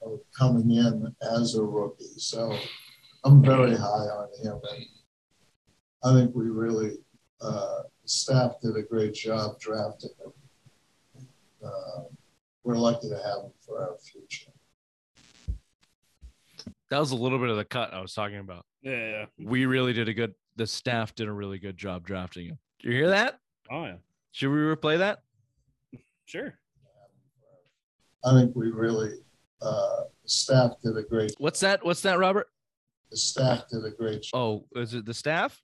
[0.00, 2.16] of coming in as a rookie.
[2.16, 2.56] So
[3.22, 4.60] I'm very high on him.
[4.72, 4.86] And
[6.02, 6.92] I think we really,
[7.42, 11.26] uh, staff did a great job drafting him.
[11.62, 12.04] Uh,
[12.62, 14.50] we're lucky to have him for our future.
[16.88, 18.64] That was a little bit of the cut I was talking about.
[18.82, 19.24] Yeah, yeah.
[19.38, 20.34] We really did a good.
[20.56, 22.58] The staff did a really good job drafting him.
[22.80, 23.38] Do you hear that?
[23.70, 23.96] Oh yeah.
[24.32, 25.20] Should we replay that?
[26.26, 26.54] Sure.
[28.26, 29.12] I think we really,
[29.60, 31.84] uh, staff did a great, What's that?
[31.84, 32.48] What's that, Robert?
[33.10, 34.64] the staff did a great job.
[34.74, 35.60] Oh, is it the staff?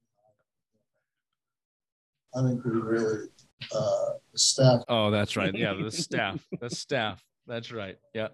[2.35, 3.27] I think we really,
[3.75, 5.53] uh, the staff Oh, that's right.
[5.55, 6.47] Yeah, the staff.
[6.61, 7.25] The staff.
[7.47, 7.97] That's right.
[8.15, 8.29] Yeah.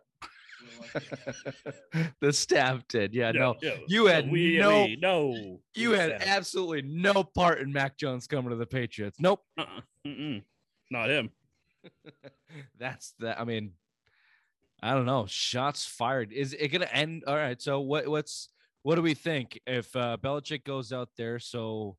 [2.21, 3.15] the staff did.
[3.15, 3.57] Yeah, no.
[3.63, 3.77] yeah.
[3.89, 5.61] you had we, no- we- no.
[5.75, 9.19] You had said- absolutely no part in Mac Jones coming to the Patriots.
[9.19, 9.41] Nope.
[9.59, 10.41] Uh-uh.
[10.91, 11.31] Not him.
[12.79, 13.41] That's that.
[13.41, 13.73] I mean,
[14.83, 15.27] I don't know.
[15.29, 16.33] Shots fired.
[16.33, 17.25] Is it gonna end?
[17.27, 17.61] All right.
[17.61, 18.07] So what?
[18.09, 18.49] What's
[18.83, 21.39] what do we think if uh, Belichick goes out there?
[21.39, 21.97] So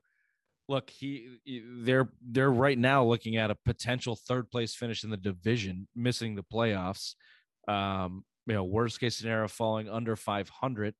[0.70, 5.10] look, he he- they're they're right now looking at a potential third place finish in
[5.10, 7.16] the division, missing the playoffs.
[7.68, 10.94] Um, you know, worst case scenario, falling under 500,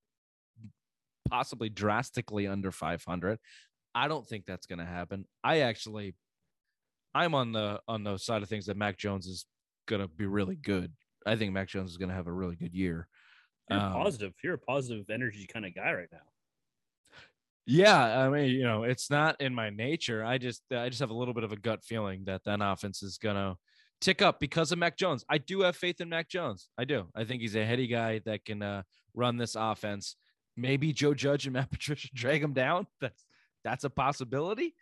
[1.30, 3.40] possibly drastically under 500.
[3.96, 5.26] I don't think that's going to happen.
[5.44, 6.16] I actually,
[7.16, 9.46] I'm on the on the side of things that Mac Jones is
[9.88, 10.92] going to be really good.
[11.28, 13.08] I think Mac Jones is going to have a really good year.
[13.70, 14.34] You're Um, positive.
[14.44, 16.20] You're a positive energy kind of guy right now.
[17.66, 20.24] Yeah, I mean, you know, it's not in my nature.
[20.24, 23.04] I just I just have a little bit of a gut feeling that that offense
[23.04, 23.58] is gonna
[24.00, 25.26] tick up because of Mac Jones.
[25.30, 26.70] I do have faith in Mac Jones.
[26.78, 27.10] I do.
[27.14, 30.16] I think he's a heady guy that can uh, run this offense.
[30.56, 32.88] Maybe Joe Judge and Matt Patricia drag him down.
[33.02, 33.26] That's
[33.66, 34.74] that's a possibility.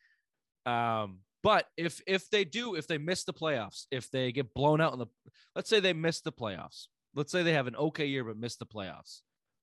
[0.68, 4.82] Um, but if if they do, if they miss the playoffs, if they get blown
[4.82, 5.08] out in the,
[5.56, 6.88] let's say they miss the playoffs.
[7.14, 9.22] Let's say they have an okay year but miss the playoffs.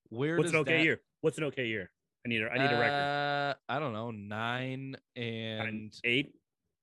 [0.08, 1.00] Where What's an okay that- year?
[1.20, 1.90] What's an okay year?
[2.24, 2.92] I need a, I need a record.
[2.94, 6.34] uh, I don't know, nine Nine, and eight.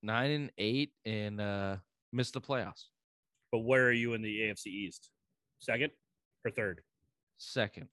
[0.04, 1.78] nine and eight and uh
[2.12, 2.86] missed the playoffs.
[3.52, 5.10] But where are you in the AFC East?
[5.60, 5.92] Second
[6.46, 6.82] or third?
[7.38, 7.88] Second.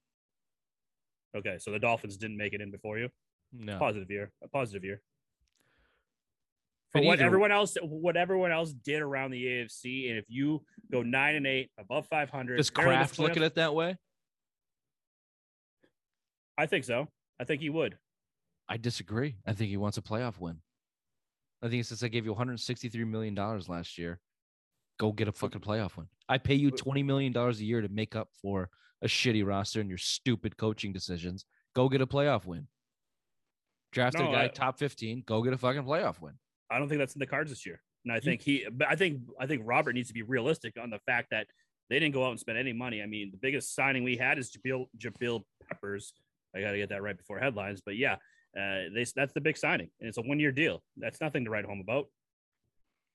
[1.35, 3.09] Okay, so the Dolphins didn't make it in before you.
[3.53, 3.77] No.
[3.79, 4.31] Positive year.
[4.43, 5.01] A positive year.
[6.93, 10.63] For what either- everyone else, what everyone else did around the AFC, and if you
[10.91, 13.97] go nine and eight, above five hundred, Does Kraft look at it that way?
[16.57, 17.07] I think so.
[17.39, 17.97] I think he would.
[18.69, 19.35] I disagree.
[19.45, 20.61] I think he wants a playoff win.
[21.61, 24.19] I think since I gave you 163 million dollars last year,
[24.99, 26.07] go get a fucking playoff win.
[26.29, 28.69] I pay you 20 million dollars a year to make up for
[29.01, 31.45] a shitty roster and your stupid coaching decisions.
[31.75, 32.67] Go get a playoff win.
[33.91, 35.23] Draft No, a guy I- top 15.
[35.25, 36.33] Go get a fucking playoff win.
[36.69, 37.81] I don't think that's in the cards this year.
[38.03, 40.89] And I think he, but I think I think Robert needs to be realistic on
[40.89, 41.47] the fact that
[41.89, 43.01] they didn't go out and spend any money.
[43.01, 46.13] I mean, the biggest signing we had is Jabil Jabil Peppers.
[46.55, 48.15] I got to get that right before headlines, but yeah,
[48.57, 50.81] uh, they, that's the big signing, and it's a one year deal.
[50.95, 52.07] That's nothing to write home about.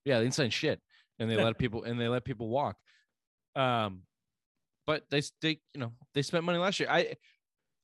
[0.05, 0.81] Yeah, they didn't sign shit,
[1.19, 2.77] and they let people and they let people walk.
[3.57, 4.03] Um,
[4.87, 6.89] but they they you know they spent money last year.
[6.91, 7.15] I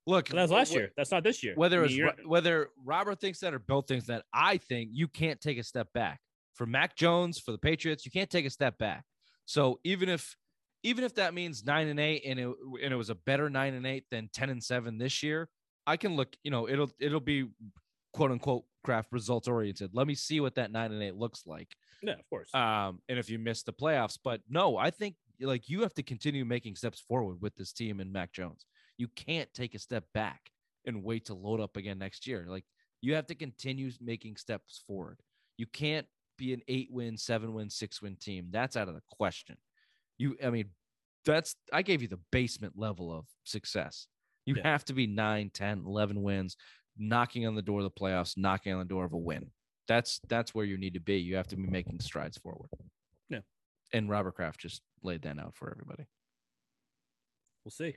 [0.09, 0.28] look.
[0.28, 0.90] But that was last year.
[0.96, 1.54] That's not this year.
[1.56, 1.96] Whether it's
[2.26, 5.92] whether Robert thinks that or Bill thinks that, I think you can't take a step
[5.92, 6.20] back
[6.54, 8.04] for Mac Jones for the Patriots.
[8.04, 9.04] You can't take a step back.
[9.44, 10.36] So even if
[10.82, 12.48] even if that means nine and eight and it
[12.82, 15.48] and it was a better nine and eight than ten and seven this year,
[15.86, 16.34] I can look.
[16.42, 17.48] You know, it'll it'll be
[18.12, 19.90] quote unquote Kraft results oriented.
[19.92, 21.68] Let me see what that nine and eight looks like.
[22.02, 22.54] yeah, of course.
[22.54, 26.02] Um, and if you miss the playoffs, but no, I think like you have to
[26.02, 28.64] continue making steps forward with this team and Mac Jones.
[28.99, 30.51] You can't take a step back
[30.84, 32.44] and wait to load up again next year.
[32.49, 32.64] Like
[33.01, 35.20] you have to continue making steps forward.
[35.57, 38.49] You can't be an eight win, seven win, six win team.
[38.51, 39.57] That's out of the question.
[40.18, 40.70] You, I mean,
[41.24, 44.07] that's I gave you the basement level of success.
[44.46, 44.62] You Yeah.
[44.68, 46.57] have to be 9, 10, 11 wins,
[46.96, 49.51] knocking on the door of the playoffs, knocking on the door of a win.
[49.88, 51.18] That's that's where you need to be.
[51.18, 52.70] You have to be making strides forward.
[53.28, 53.40] Yeah.
[53.92, 56.07] And Robert Kraft just laid that out for everybody.
[57.64, 57.96] We'll see.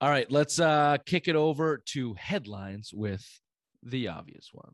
[0.00, 3.26] All right, let's uh kick it over to headlines with
[3.82, 4.72] the obvious one.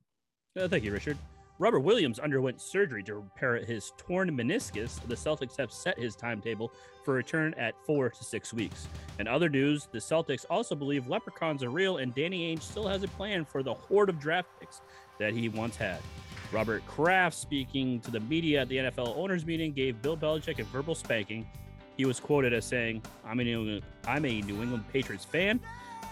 [0.59, 1.19] Uh, thank you, Richard.
[1.59, 5.01] Robert Williams underwent surgery to repair his torn meniscus.
[5.09, 6.71] The Celtics have set his timetable
[7.03, 8.89] for return at four to six weeks.
[9.19, 13.03] In other news, the Celtics also believe leprechauns are real, and Danny Ainge still has
[13.03, 14.83] a plan for the horde of draft picks
[15.19, 15.99] that he once had.
[16.53, 20.65] Robert Kraft, speaking to the media at the NFL owners meeting, gave Bill Belichick a
[20.65, 21.47] verbal spanking.
[21.97, 25.61] He was quoted as saying, "I'm a New England, I'm a New England Patriots fan.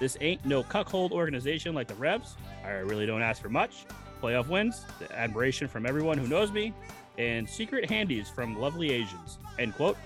[0.01, 2.37] This ain't no cuckold organization like the Revs.
[2.65, 3.85] I really don't ask for much.
[4.23, 6.73] Playoff wins, the admiration from everyone who knows me,
[7.19, 9.97] and secret handies from lovely Asians." End quote.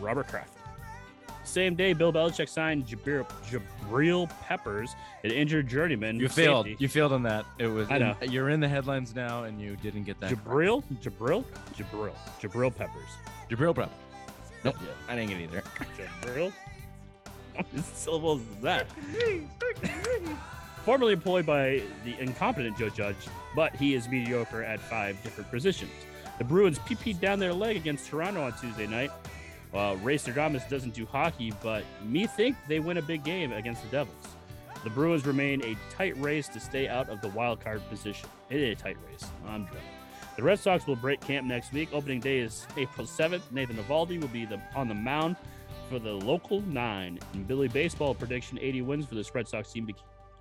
[0.00, 0.52] Robert Kraft.
[1.44, 6.18] Same day, Bill Belichick signed Jabrill, Jabrill Peppers, an injured journeyman.
[6.18, 6.66] You failed.
[6.66, 6.82] safety.
[6.82, 7.46] You failed on that.
[7.58, 8.16] It was I know.
[8.22, 10.32] you're in the headlines now and you didn't get that.
[10.32, 11.44] Jabrill, Jabrill,
[11.76, 13.08] Jabrill, Jabrill Peppers.
[13.48, 13.90] Jabrill Prep.
[14.66, 14.76] Nope.
[14.82, 15.12] Yeah.
[15.12, 15.62] I didn't get either.
[15.96, 16.52] Jabrill.
[17.56, 18.88] How many syllables is that?
[20.84, 23.16] Formerly employed by the incompetent Joe Judge,
[23.54, 25.92] but he is mediocre at five different positions.
[26.38, 29.10] The Bruins pp'd down their leg against Toronto on Tuesday night.
[29.72, 33.82] Well, Ray Serdamus doesn't do hockey, but me think they win a big game against
[33.82, 34.14] the Devils.
[34.82, 38.28] The Bruins remain a tight race to stay out of the wild card position.
[38.50, 39.30] It is a tight race.
[39.46, 39.80] I'm joking.
[40.36, 41.88] The Red Sox will break camp next week.
[41.94, 43.40] Opening day is April 7th.
[43.52, 45.36] Nathan Eovaldi will be the, on the mound
[45.88, 47.18] for the local nine.
[47.32, 49.88] And Billy Baseball prediction 80 wins for this Red Sox team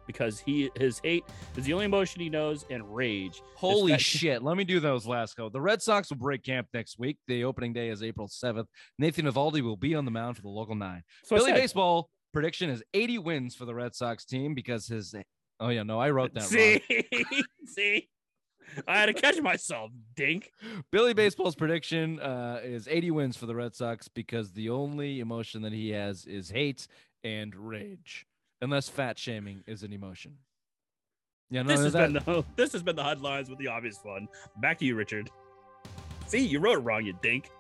[0.06, 1.24] because he his hate
[1.56, 3.42] is the only emotion he knows and rage.
[3.56, 4.44] Holy shit.
[4.44, 5.48] Let me do those last go.
[5.48, 7.18] The Red Sox will break camp next week.
[7.28, 8.66] The opening day is April 7th.
[9.00, 11.04] Nathan Eovaldi will be on the mound for the local nine.
[11.24, 15.16] So Billy Baseball prediction is 80 wins for the Red Sox team because his
[15.62, 16.82] oh yeah, no, I wrote that see,
[17.66, 18.10] see,
[18.88, 20.52] I had to catch myself, dink.
[20.92, 25.62] Billy Baseball's prediction uh, is 80 wins for the Red Sox because the only emotion
[25.64, 26.88] that he has is hate
[27.24, 28.26] and rage,
[28.62, 30.38] unless fat shaming is an emotion.
[31.50, 34.00] Yeah, no, This has that, been the this has been the headlines with the obvious
[34.04, 34.28] one.
[34.58, 35.30] Back to you, Richard.
[36.28, 37.52] See, you wrote it wrong, you dink.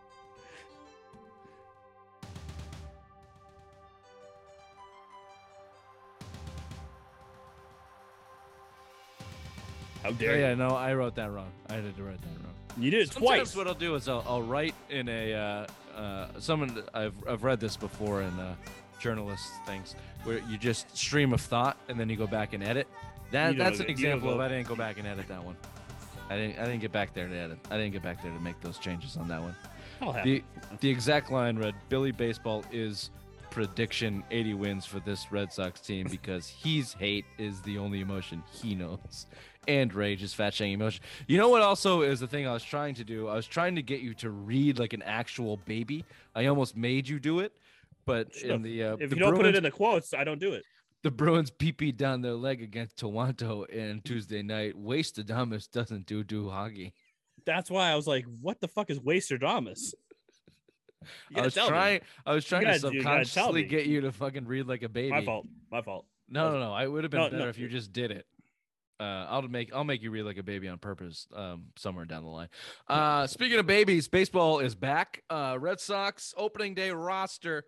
[10.05, 10.55] How yeah, dare yeah, you?
[10.55, 11.49] no, I wrote that wrong.
[11.67, 12.53] I had to write that wrong.
[12.77, 13.55] You did it Sometimes twice.
[13.55, 17.59] what I'll do is I'll, I'll write in a uh, uh, someone I've I've read
[17.59, 18.53] this before in uh,
[18.99, 22.87] journalist things where you just stream of thought and then you go back and edit.
[23.31, 25.07] That You don't that's an you don't example of go- I didn't go back and
[25.07, 25.55] edit that one.
[26.29, 27.57] I didn't I didn't get back there to edit.
[27.71, 29.55] I didn't get back there to make those changes on that one.
[30.01, 30.43] I'll have The
[30.81, 33.09] the exact line read Billy Baseball is
[33.55, 38.43] prediction 80 wins for this Red Sox team because he's hate is the only emotion
[38.51, 39.27] he knows.
[39.65, 41.01] And rage is fat shaming emotion.
[41.25, 43.29] You know what also is the thing I was trying to do?
[43.29, 46.03] I was trying to get you to read like an actual baby.
[46.35, 47.53] I almost made you do it,
[48.05, 48.51] but Sure.
[48.55, 50.51] in the uh, if the you don't put it in the quotes, I don't do
[50.51, 50.63] it.
[51.03, 54.77] the Bruins pee pee down their leg against Toronto in Tuesday night.
[54.77, 56.93] Waste Adamus doesn't do do hockey.
[57.45, 60.04] That's why I was like, "What the fuck is Wasterdamus?" You
[61.35, 61.67] I was me.
[61.67, 62.01] trying.
[62.25, 65.11] I was trying to gotta- gotta subconsciously get you to fucking read like a baby.
[65.11, 65.47] My fault.
[65.71, 66.05] My fault.
[66.29, 66.73] No, no, no.
[66.73, 67.49] I would have been No, better no.
[67.49, 68.25] if you just did it.
[68.99, 71.27] Uh, I'll make I'll make you read like a baby on purpose.
[71.35, 72.47] Um, somewhere down the line.
[72.87, 75.21] Uh, speaking of babies, baseball is back.
[75.29, 77.65] Uh, Red Sox opening day roster.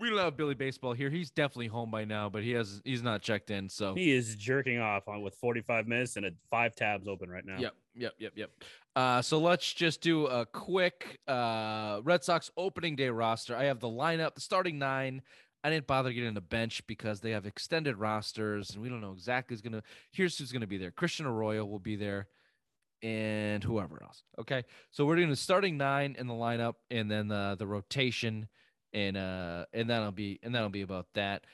[0.00, 1.08] We don't Billy Baseball here.
[1.08, 3.68] He's definitely home by now, but he has he's not checked in.
[3.68, 7.44] So He is jerking off on with 45 minutes and a five tabs open right
[7.44, 7.58] now.
[7.58, 8.50] Yep, yep, yep, yep.
[8.96, 13.56] Uh, so let's just do a quick uh, Red Sox opening day roster.
[13.56, 15.22] I have the lineup, the starting nine.
[15.64, 19.12] I didn't bother getting the bench because they have extended rosters and we don't know
[19.12, 19.82] exactly who's gonna.
[20.12, 20.90] Here's who's gonna be there.
[20.90, 22.28] Christian Arroyo will be there,
[23.02, 24.22] and whoever else.
[24.38, 28.48] Okay, so we're doing the starting nine in the lineup, and then the the rotation,
[28.92, 31.44] and uh, and that'll be and that'll be about that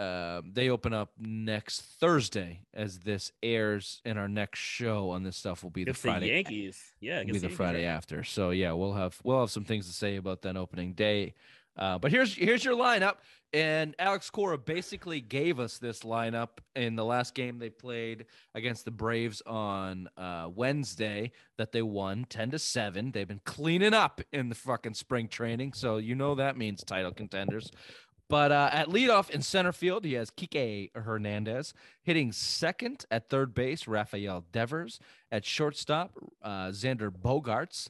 [0.00, 5.36] um, they open up next Thursday as this airs, and our next show on this
[5.36, 6.26] stuff will be the Against the Friday.
[6.28, 6.92] Yankees.
[7.00, 8.24] Yeah, be against the Friday after.
[8.24, 11.34] So yeah, we'll have we'll have some things to say about that opening day.
[11.76, 13.16] Uh, but here's here's your lineup,
[13.52, 18.24] and Alex Cora basically gave us this lineup in the last game they played
[18.54, 23.12] against the Braves on uh, Wednesday that they won ten to seven.
[23.12, 27.12] They've been cleaning up in the fucking spring training, so you know that means title
[27.12, 27.70] contenders.
[28.30, 31.74] But uh, at leadoff in center field, he has Kike Hernandez.
[32.00, 35.00] Hitting second at third base, Rafael Devers.
[35.32, 37.88] At shortstop, uh, Xander Bogaerts.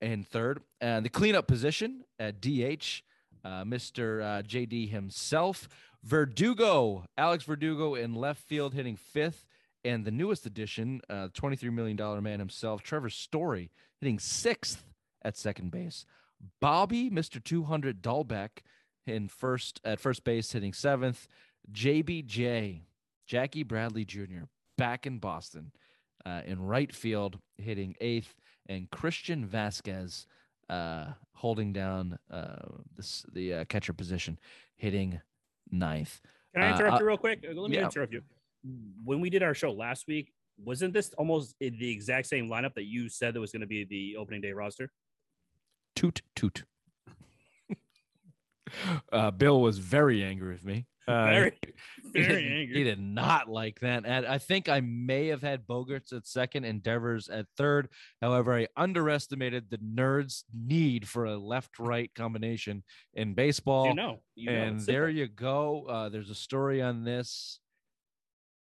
[0.00, 0.60] in third.
[0.80, 3.02] And the cleanup position at DH,
[3.44, 4.22] uh, Mr.
[4.22, 5.68] Uh, JD himself,
[6.02, 9.44] Verdugo, Alex Verdugo in left field hitting fifth.
[9.84, 13.70] And the newest addition, uh, $23 million man himself, Trevor Story,
[14.00, 14.82] hitting sixth
[15.22, 16.06] at second base.
[16.60, 17.42] Bobby, Mr.
[17.42, 18.48] 200 Dalbec
[19.06, 21.26] in first at first base, hitting seventh.
[21.72, 22.80] JBJ,
[23.26, 24.44] Jackie Bradley Jr.,
[24.76, 25.72] back in Boston
[26.26, 28.34] uh, in right field, hitting eighth,
[28.66, 30.26] and Christian Vasquez
[30.68, 32.56] uh, holding down uh,
[32.96, 34.38] this, the uh, catcher position,
[34.76, 35.20] hitting
[35.70, 36.20] ninth.
[36.54, 37.44] Can I Uh, interrupt uh, you real quick?
[37.46, 37.84] Let me yeah.
[37.84, 38.22] interrupt you.
[39.04, 42.84] When we did our show last week, wasn't this almost the exact same lineup that
[42.84, 44.90] you said that was going to be the opening day roster?
[45.96, 46.64] Toot toot.
[49.12, 50.86] Uh, Bill was very angry with me.
[51.06, 51.52] Uh, Very,
[52.14, 52.76] very did- angry.
[52.78, 54.06] He did not like that.
[54.06, 57.90] And I think I may have had Bogaerts at second, and Devers at third.
[58.22, 63.88] However, I underestimated the nerds' need for a left-right combination in baseball.
[63.88, 65.84] You know, you and it's there you go.
[65.90, 67.60] Uh, there's a story on this,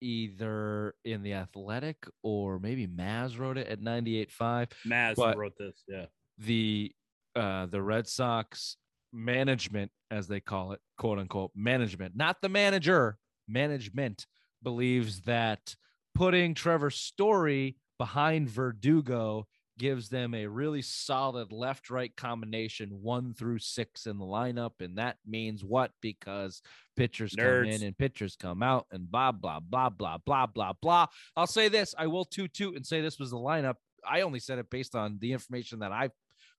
[0.01, 5.83] either in the Athletic or maybe Maz wrote it at 98.5 Maz but- wrote this.
[5.87, 6.05] Yeah,
[6.37, 6.91] the
[7.35, 8.77] uh the Red Sox
[9.13, 14.25] management, as they call it, quote unquote, management, not the manager, management
[14.63, 15.75] believes that
[16.15, 19.47] putting Trevor Story behind Verdugo
[19.77, 24.71] gives them a really solid left right combination one through six in the lineup.
[24.79, 25.91] And that means what?
[26.01, 26.61] Because
[26.95, 31.05] pitchers come in and pitchers come out and blah, blah, blah, blah, blah, blah, blah.
[31.35, 33.75] I'll say this I will toot toot and say this was the lineup.
[34.07, 36.09] I only said it based on the information that I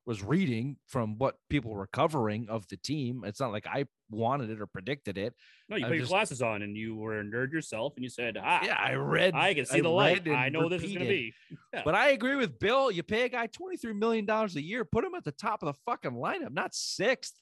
[0.09, 3.25] was reading from what people were covering of the team.
[3.27, 5.35] It's not like I wanted it or predicted it.
[5.69, 8.09] no, you I put your glasses on and you were a nerd yourself, and you
[8.09, 9.35] said, "Ah, Yeah, I read.
[9.35, 10.27] I can see I the light.
[10.27, 11.35] I know this is going to be."
[11.75, 11.83] Yeah.
[11.85, 12.91] But I agree with Bill.
[12.91, 15.79] You pay a guy $23 million a year, put him at the top of the
[15.85, 17.35] fucking lineup, not sixth.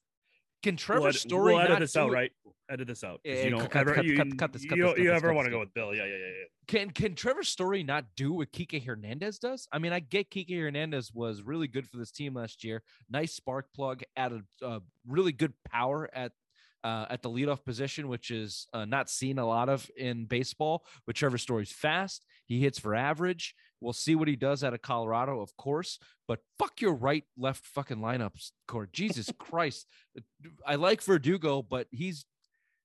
[0.62, 2.12] Can Trevor we'll, Story we'll edit this out, it?
[2.12, 2.32] right?
[2.68, 3.20] Edit this out.
[3.22, 5.32] Yeah, you don't cut- ever, cut- you, cut- cut this, cut you, this, you ever
[5.32, 5.94] want to go with Bill?
[5.94, 6.44] Yeah, yeah, yeah, yeah.
[6.66, 9.68] Can can Trevor Story not do what Kike Hernandez does?
[9.70, 12.82] I mean, I get Kike Hernandez was really good for this team last year.
[13.08, 16.32] Nice spark plug, added uh, really good power at
[16.86, 20.84] uh, at the leadoff position, which is uh, not seen a lot of in baseball.
[21.04, 22.24] But Trevor Story's fast.
[22.46, 23.56] He hits for average.
[23.80, 25.98] We'll see what he does out of Colorado, of course.
[26.28, 28.86] But fuck your right left fucking lineups, Cora.
[28.92, 29.88] Jesus Christ.
[30.64, 32.24] I like Verdugo, but he's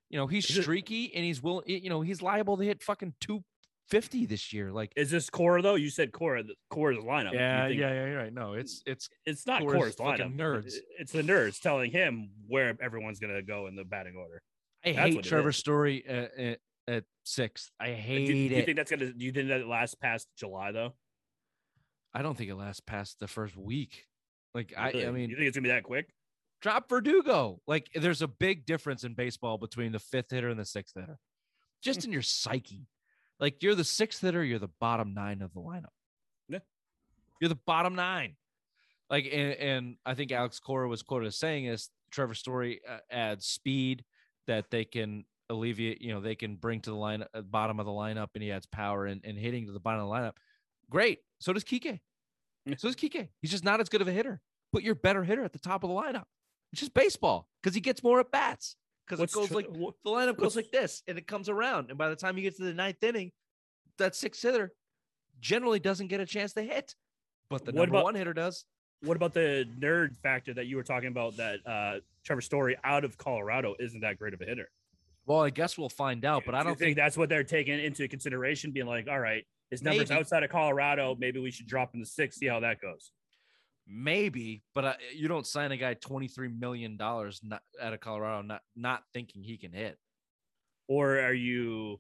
[0.10, 3.44] you know he's streaky and he's will you know he's liable to hit fucking two
[3.92, 4.72] fifty this year.
[4.72, 5.76] Like Is this Cora though?
[5.76, 6.42] You said Cora.
[6.44, 7.34] The Cora's lineup.
[7.34, 8.34] You yeah, think- yeah, yeah, you're right.
[8.34, 10.64] No, it's it's It's not Cora's Cora's fucking lineup.
[10.64, 10.74] nerds.
[10.98, 14.42] It's the nerds telling him where everyone's going to go in the batting order.
[14.84, 15.52] I That's hate Trevor.
[15.52, 17.70] Story at, at, at sixth.
[17.80, 18.66] I Do, hate do you it.
[18.66, 19.12] think that's gonna?
[19.14, 20.94] Do you think that lasts past July though?
[22.14, 24.08] I don't think it lasts past the first week.
[24.56, 26.10] Like I, I mean, you think it's gonna be that quick?
[26.62, 27.60] drop Verdugo.
[27.68, 31.18] Like there's a big difference in baseball between the fifth hitter and the sixth hitter,
[31.82, 32.88] just in your psyche.
[33.42, 35.90] Like you're the sixth hitter, you're the bottom nine of the lineup.
[36.48, 36.60] Yeah.
[37.42, 38.36] You're the bottom nine.
[39.10, 43.00] Like and, and I think Alex Cora was quoted as saying is Trevor Story uh,
[43.10, 44.06] adds speed
[44.46, 46.02] that they can alleviate.
[46.02, 48.52] You know they can bring to the line uh, bottom of the lineup, and he
[48.52, 50.34] adds power and, and hitting to the bottom of the lineup.
[50.90, 51.20] Great.
[51.40, 52.00] So does Kike.
[52.66, 52.76] Yeah.
[52.78, 53.30] So does Kike.
[53.42, 54.40] He's just not as good of a hitter.
[54.72, 56.26] Put your better hitter at the top of the lineup.
[56.72, 58.78] It's just baseball because he gets more at bats
[59.08, 61.90] because it goes tr- like the lineup goes like this and it comes around.
[61.90, 63.32] And by the time you get to the ninth inning,
[63.98, 64.72] that sixth hitter
[65.40, 66.96] generally doesn't get a chance to hit,
[67.50, 68.66] but the What number about- one hitter does.
[69.04, 71.36] What about the nerd factor that you were talking about?
[71.38, 74.70] That uh, Trevor Story out of Colorado isn't that great of a hitter.
[75.26, 77.80] Well, I guess we'll find out, but I don't think, think that's what they're taking
[77.80, 80.20] into consideration, being like, all right, his numbers Maybe.
[80.20, 83.12] outside of Colorado, maybe we should drop in the six, see how that goes.
[83.88, 88.00] Maybe, but I, you don't sign a guy twenty three million dollars not out of
[88.00, 89.98] Colorado, not not thinking he can hit.
[90.88, 92.00] Or are you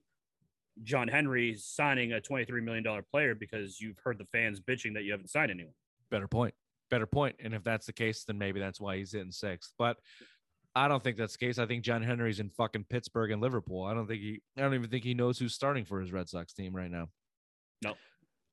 [0.83, 5.11] John Henry signing a $23 million player because you've heard the fans bitching that you
[5.11, 5.73] haven't signed anyone?
[6.09, 6.53] Better point.
[6.89, 7.35] Better point.
[7.39, 9.71] And if that's the case, then maybe that's why he's hitting sixth.
[9.77, 9.97] But
[10.75, 11.57] I don't think that's the case.
[11.57, 13.83] I think John Henry's in fucking Pittsburgh and Liverpool.
[13.83, 14.41] I don't think he.
[14.57, 17.09] I don't even think he knows who's starting for his Red Sox team right now.
[17.81, 17.95] No.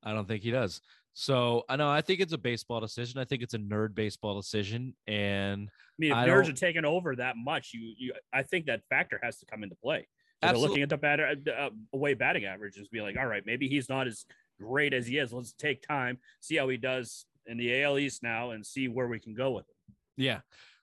[0.02, 0.80] I don't think he does.
[1.14, 1.88] So I know.
[1.88, 3.20] I think it's a baseball decision.
[3.20, 4.94] I think it's a nerd baseball decision.
[5.06, 8.66] And I mean, if I nerds are taking over that much, you you I think
[8.66, 10.06] that factor has to come into play.
[10.44, 13.88] So looking at the batter uh, away batting averages, be like, all right, maybe he's
[13.88, 14.24] not as
[14.60, 15.32] great as he is.
[15.32, 19.08] Let's take time, see how he does in the AL East now, and see where
[19.08, 19.94] we can go with it.
[20.16, 20.40] yeah,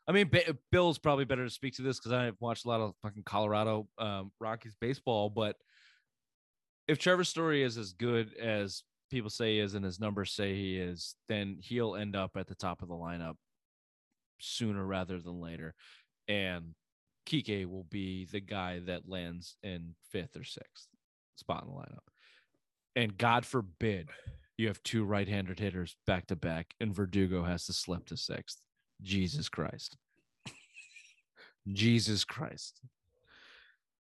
[0.07, 2.81] I mean, ba- Bill's probably better to speak to this because I've watched a lot
[2.81, 5.29] of fucking Colorado um, Rockies baseball.
[5.29, 5.55] But
[6.87, 10.55] if Trevor Story is as good as people say he is and his numbers say
[10.55, 13.35] he is, then he'll end up at the top of the lineup
[14.39, 15.73] sooner rather than later.
[16.27, 16.73] And
[17.25, 20.87] Kike will be the guy that lands in fifth or sixth
[21.35, 22.05] spot in the lineup.
[22.95, 24.09] And God forbid
[24.57, 28.17] you have two right handed hitters back to back and Verdugo has to slip to
[28.17, 28.61] sixth.
[29.01, 29.97] Jesus Christ.
[31.67, 32.79] Jesus Christ.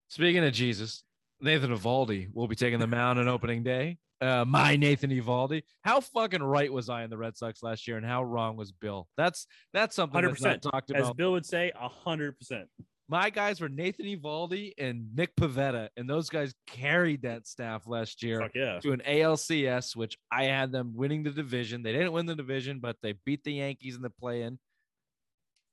[0.09, 1.05] Speaking of Jesus,
[1.41, 3.99] Nathan Eovaldi will be taking the mound on opening day.
[4.23, 5.65] Uh, my Nathan Eovaldi.
[5.83, 8.71] How fucking right was I in the Red Sox last year, and how wrong was
[8.71, 9.09] Bill?
[9.17, 10.63] That's that's something Hundred that's not percent.
[10.63, 11.11] talked As.
[11.15, 12.69] Bill would say, hundred percent.
[13.09, 18.23] My guys were Nathan Eovaldi and Nick Pivetta, and those guys carried that staff last
[18.23, 18.79] year yeah.
[18.79, 21.83] to an ALCS, which I had them winning the division.
[21.83, 24.59] They didn't win the division, but they beat the Yankees in the play-in.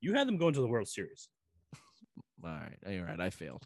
[0.02, 1.30] You had them going to the World Series.
[2.44, 3.20] All right, you're right.
[3.20, 3.64] I failed.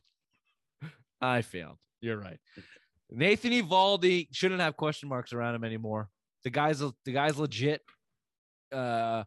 [1.21, 1.77] I failed.
[2.01, 2.37] You're right.
[3.15, 6.09] Nathan Eovaldi shouldn't have question marks around him anymore.
[6.43, 7.81] The guy's the guy's legit.
[8.71, 9.23] Uh,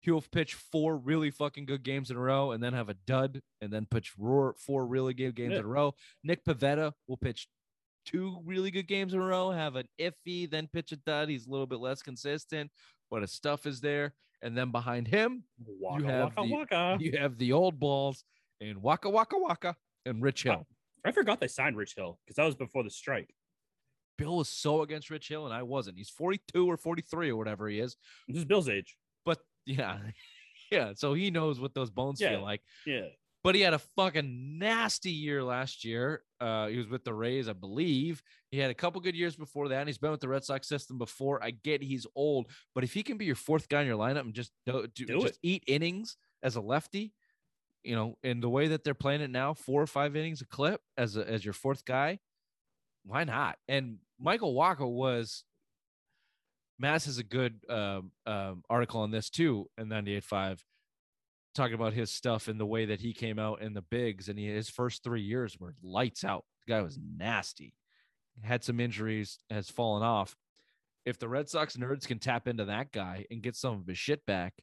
[0.00, 3.40] he'll pitch four really fucking good games in a row, and then have a dud,
[3.60, 5.60] and then pitch roar four really good games Yeah.
[5.60, 5.94] in a row.
[6.22, 7.48] Nick Pivetta will pitch
[8.04, 11.28] two really good games in a row, have an iffy, then pitch a dud.
[11.28, 12.70] He's a little bit less consistent,
[13.10, 14.14] but his stuff is there.
[14.42, 16.96] And then behind him, Waka have waka the- waka.
[17.00, 18.22] you have the old balls
[18.60, 20.66] and Waka Waka Waka and Rich Hill.
[21.08, 23.34] I forgot they signed Rich Hill because that was before the strike.
[24.16, 25.96] Bill was so against Rich Hill, and I wasn't.
[25.96, 27.96] He's 42 or 43 or whatever he is.
[28.26, 28.96] This is Bill's age.
[29.24, 29.98] But yeah,
[30.72, 30.92] yeah.
[30.96, 32.30] So he knows what those bones Yeah.
[32.30, 32.62] feel like.
[32.84, 33.06] Yeah.
[33.44, 36.22] But he had a fucking nasty year last year.
[36.40, 38.20] Uh, he was with the Rays, I believe.
[38.50, 39.78] He had a couple good years before that.
[39.78, 41.42] And he's been with the Red Sox system before.
[41.42, 44.22] I get he's old, but if he can be your fourth guy in your lineup
[44.22, 47.14] and just do, do, Do just eat innings as a lefty,
[47.82, 50.46] you know, in the way that they're playing it now, four or five innings a
[50.46, 52.18] clip as a, as your fourth guy,
[53.04, 53.56] why not?
[53.68, 55.44] And Michael Wacha was.
[56.80, 60.60] Mass has a good um, um, article on this too in 98.5
[61.58, 64.38] talking about his stuff and the way that he came out in the bigs and
[64.38, 66.44] he, his first three years were lights out.
[66.64, 67.74] The guy was nasty,
[68.42, 70.36] had some injuries, has fallen off.
[71.04, 73.98] If the Red Sox nerds can tap into that guy and get some of his
[73.98, 74.54] shit back,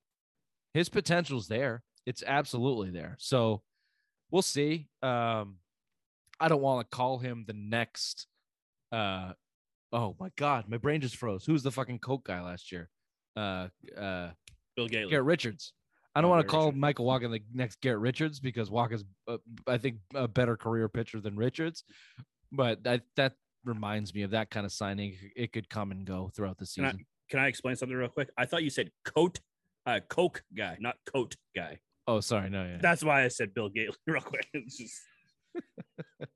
[0.74, 1.84] his potential's there.
[2.06, 3.16] It's absolutely there.
[3.20, 3.62] So
[4.32, 4.88] we'll see.
[5.02, 5.58] Um,
[6.40, 8.28] I don't want to call him the next.
[8.92, 9.34] Uh,
[9.92, 11.46] oh my God, my brain just froze.
[11.46, 12.90] Who's the fucking Coke guy last year?
[13.36, 14.30] Uh, uh,
[14.76, 15.10] Bill Gately.
[15.12, 15.74] Garrett Richards.
[16.18, 16.80] I don't Oh, want to call Richards.
[16.82, 19.38] Michael Wacha the next Garrett Richards because Wacha's, uh,
[19.68, 21.84] I think, a better career pitcher than Richards.
[22.52, 23.34] But that that
[23.66, 25.16] reminds me of that kind of signing.
[25.36, 27.06] It could come and go throughout the Can I- season.
[27.30, 28.30] Can I explain something real quick?
[28.38, 29.40] I thought you said coat,
[29.88, 31.80] uh, Coke guy, not coat guy.
[32.08, 32.78] Oh, sorry, no, yeah.
[32.82, 34.48] That's why I said Bill Gately real quick.
[34.54, 35.02] It's just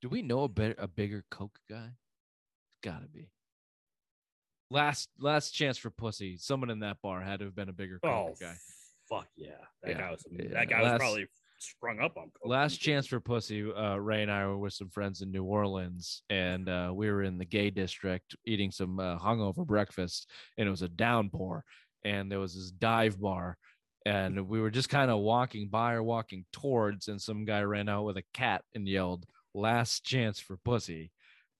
[0.00, 1.90] Do we know a better, a bigger Coke guy?
[2.84, 3.28] Gotta be.
[4.70, 6.36] Last last chance for pussy.
[6.36, 8.54] Someone in that bar had to have been a bigger Coke oh guy.
[9.08, 9.52] fuck yeah.
[9.82, 11.26] That Yeah, guy was yeah, that guy last- was probably
[11.60, 12.48] sprung up on coke.
[12.48, 16.22] last chance for pussy uh ray and i were with some friends in new orleans
[16.30, 20.70] and uh we were in the gay district eating some uh, hungover breakfast and it
[20.70, 21.64] was a downpour
[22.04, 23.58] and there was this dive bar
[24.06, 27.88] and we were just kind of walking by or walking towards and some guy ran
[27.88, 31.10] out with a cat and yelled last chance for pussy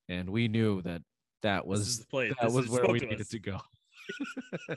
[0.09, 1.03] and we knew that
[1.43, 2.33] that was the place.
[2.41, 3.29] that This was where we to needed us.
[3.29, 3.59] to go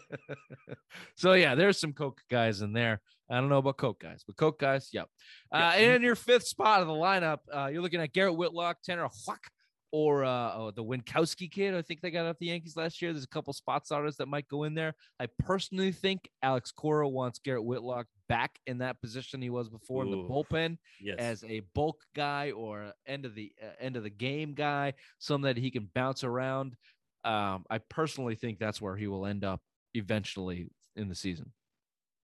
[1.16, 3.00] so yeah there's some coke guys in there
[3.30, 5.08] i don't know about coke guys but coke guys yep
[5.54, 8.78] uh, and in your fifth spot of the lineup uh, you're looking at garrett whitlock
[8.84, 9.40] tanner Houck,
[9.92, 13.12] or uh, oh, the winckowski kid i think they got off the yankees last year
[13.12, 17.08] there's a couple spot starters that might go in there i personally think alex cora
[17.10, 21.18] wants garrett whitlock back in that position he was before in the bullpen Yes.
[21.20, 25.54] as a bulk guy or end of the uh, end of the game guy, someone
[25.54, 26.76] that he can bounce around.
[27.26, 29.60] Um, I personally think that's where he will end up
[29.94, 31.52] eventually in the season.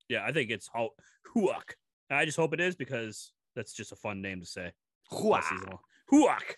[0.08, 0.90] yeah, I think it's Hu-
[1.34, 1.74] Huak.
[2.08, 4.70] I just hope it is because that's just a fun name to say.
[5.10, 5.78] long.
[6.12, 6.56] Huak.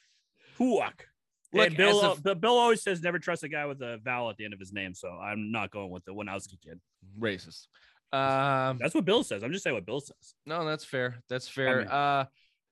[0.59, 1.07] Huak.
[1.53, 3.99] Look, and Bill, a- al- Bill Bill always says never trust a guy with a
[4.05, 6.81] vowel at the end of his name, so I'm not going with the Winowski kid.
[7.19, 7.67] Racist.
[8.13, 9.43] Um, That's what Bill says.
[9.43, 10.35] I'm just saying what Bill says.
[10.47, 11.17] no, that's fair.
[11.29, 11.79] That's fair.
[11.81, 12.25] mean- uh,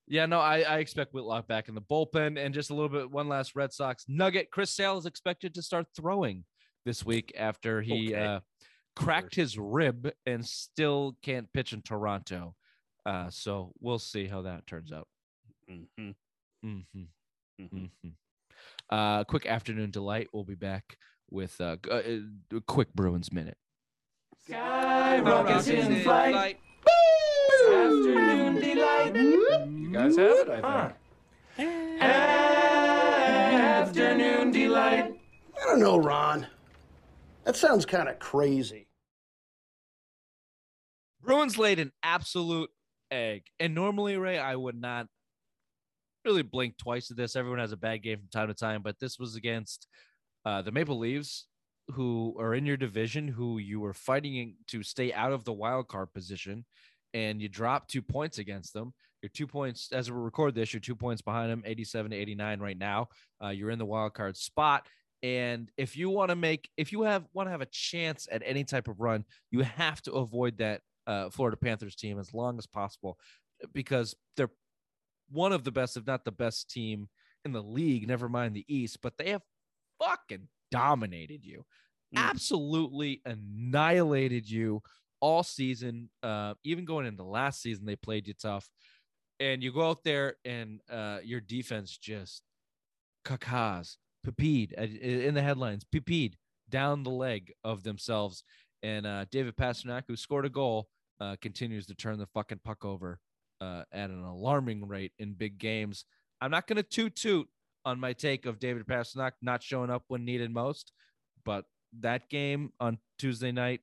[0.09, 3.11] yeah, no, I, I expect Whitlock back in the bullpen and just a little bit.
[3.11, 4.51] One last Red Sox nugget.
[4.53, 6.45] Chris Sale is expected to start throwing
[6.84, 8.24] this week after he Okay.
[8.24, 8.41] uh,
[8.95, 12.55] cracked his rib and still can't pitch in Toronto.
[13.05, 15.09] Uh, so we'll see how that turns out.
[15.68, 16.14] Mhm,
[16.62, 16.80] hmm
[17.61, 17.90] mhm.
[18.02, 18.09] hmm
[18.90, 20.28] Uh, quick afternoon delight.
[20.32, 20.98] We'll be back
[21.30, 23.57] with uh, g- uh, a quick Bruins minute.
[24.46, 26.59] Skyrockets in flight.
[27.72, 29.16] Afternoon delight.
[29.16, 30.92] You guys have it, I
[31.57, 32.02] think.
[33.26, 35.14] Afternoon delight.
[35.61, 36.46] I don't know, Ron.
[37.44, 38.88] That sounds kind of crazy.
[41.20, 42.70] Bruins laid an absolute
[43.11, 43.44] egg.
[43.59, 45.07] And normally, Ray, I would not
[46.27, 47.37] really blink twice at this.
[47.37, 49.87] Everyone has a bad game from time to time, but this was against
[50.45, 51.47] uh, the Maple Leaves,
[51.93, 55.87] who are in your division, who you were fighting to stay out of the wild
[55.87, 56.64] card position,
[57.14, 58.93] and you drop two points against them.
[59.22, 60.72] You're two points as we record this.
[60.72, 63.09] You're two points behind them, 87 to 89 right now.
[63.43, 64.87] Uh, you're in the wild card spot.
[65.22, 68.43] And if you want to make, if you have want to have a chance at
[68.45, 72.59] any type of run, you have to avoid that uh, Florida Panthers team as long
[72.59, 73.16] as possible
[73.72, 74.51] because they're
[75.31, 77.09] one of the best, if not the best team
[77.45, 79.43] in the league, never mind the East, but they have
[80.03, 81.64] fucking dominated you,
[82.14, 82.18] Mm.
[82.18, 84.83] absolutely annihilated you
[85.20, 86.09] all season.
[86.22, 88.68] Uh, even going into last season, they played you tough.
[89.41, 92.43] And you go out there and uh, your defense just
[93.24, 96.35] cacaws, pepeed uh, in the headlines, pepeed
[96.68, 98.45] down the leg of themselves.
[98.83, 100.89] And uh, David Pastrnak, who scored a goal,
[101.20, 103.18] uh, continues to turn the fucking puck over
[103.61, 106.04] uh, at an alarming rate in big games.
[106.40, 107.48] I'm not going to toot toot
[107.84, 110.92] on my take of David Pastrnak not showing up when needed most,
[111.44, 111.64] but
[112.00, 113.80] that game on Tuesday night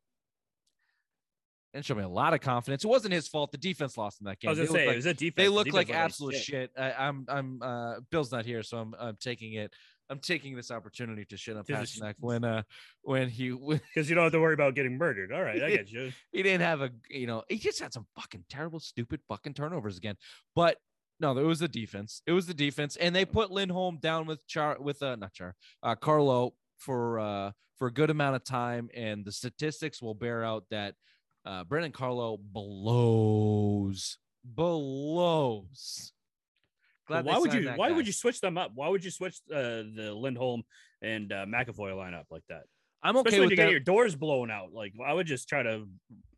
[1.74, 2.84] and showed me a lot of confidence.
[2.84, 3.52] It wasn't his fault.
[3.52, 4.50] The defense lost in that game.
[4.50, 5.34] I was gonna They say like- it was a defense.
[5.38, 6.72] they The look defense like absolute shit.
[6.78, 9.74] I, I'm I'm uh Bill's not here, so I'm I'm taking it.
[10.14, 12.62] I'm taking this opportunity to shit on Pastrnak when uh
[13.02, 13.50] when he
[13.96, 15.32] because you don't have to worry about getting murdered.
[15.34, 16.12] All right, I get you.
[16.32, 19.98] he didn't have a you know he just had some fucking terrible stupid fucking turnovers
[19.98, 20.16] again.
[20.56, 20.78] But
[21.20, 22.22] no, it was the defense.
[22.28, 25.56] It was the defense, and they put Lindholm down with Char with uh not Char
[25.82, 30.44] uh Carlo for uh for a good amount of time, and the statistics will bear
[30.44, 30.94] out that
[31.46, 36.14] uh Brandon Carlo blows blows.
[37.08, 37.70] But Glad why would you?
[37.76, 37.96] Why guy.
[37.96, 38.72] would you switch them up?
[38.76, 40.64] Why would you switch uh, the Lindholm
[41.02, 42.64] and uh, McAvoy lineup like that?
[43.06, 43.72] I'm okay Especially with you get them.
[43.72, 44.72] your doors blown out.
[44.72, 45.86] Like I would just try to.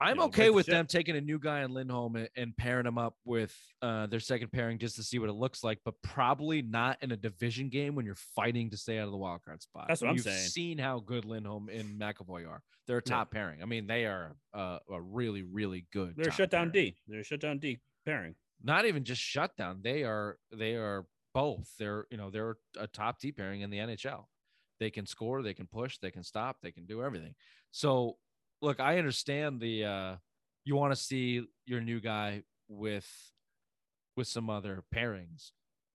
[0.02, 2.58] I'm know, okay break the with them taking a new guy in Lindholm and, and
[2.58, 5.78] pairing him up with uh, their second pairing just to see what it looks like,
[5.86, 9.18] but probably not in a division game when you're fighting to stay out of the
[9.18, 9.86] wild card spot.
[9.88, 10.48] That's what I'm You've saying.
[10.48, 12.64] seen how good Lindholm and McAvoy are.
[12.88, 13.14] They're a Yeah.
[13.14, 13.62] top pairing.
[13.62, 16.16] I mean, they are uh, a really, really good.
[16.16, 16.90] They're a top shutdown pairing.
[16.94, 16.98] D.
[17.08, 18.34] They're a shutdown D pairing.
[18.64, 19.80] Not even just shutdown.
[19.84, 20.38] They are.
[20.52, 21.70] They are both.
[21.78, 24.26] They're you know they're a top D pairing in the NHL.
[24.80, 25.42] They can score.
[25.42, 25.98] They can push.
[26.00, 26.58] They can stop.
[26.62, 27.36] They can do everything.
[27.72, 28.18] So
[28.62, 30.16] look, I understand the uh
[30.64, 33.08] you want to see your new guy with
[34.16, 35.52] with some other pairings,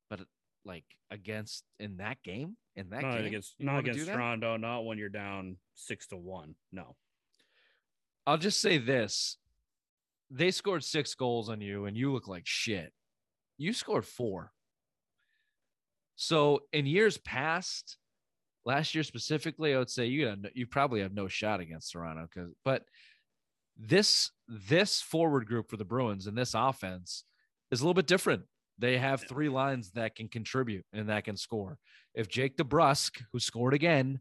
[0.08, 0.20] but
[0.64, 4.06] like against in that game, in that Not game, against not against?
[4.06, 4.56] Toronto.
[4.56, 6.54] Not when you're down six to one.
[6.70, 6.96] No.
[8.26, 9.38] I'll just say this.
[10.30, 12.92] They scored six goals on you and you look like shit.
[13.58, 14.52] You scored four.
[16.16, 17.96] So in years past,
[18.64, 22.28] last year specifically, I would say you got you probably have no shot against Toronto
[22.32, 22.84] because but
[23.76, 27.24] this this forward group for the Bruins and this offense
[27.70, 28.42] is a little bit different.
[28.78, 31.78] They have three lines that can contribute and that can score.
[32.14, 34.20] If Jake DeBrusk, who scored again,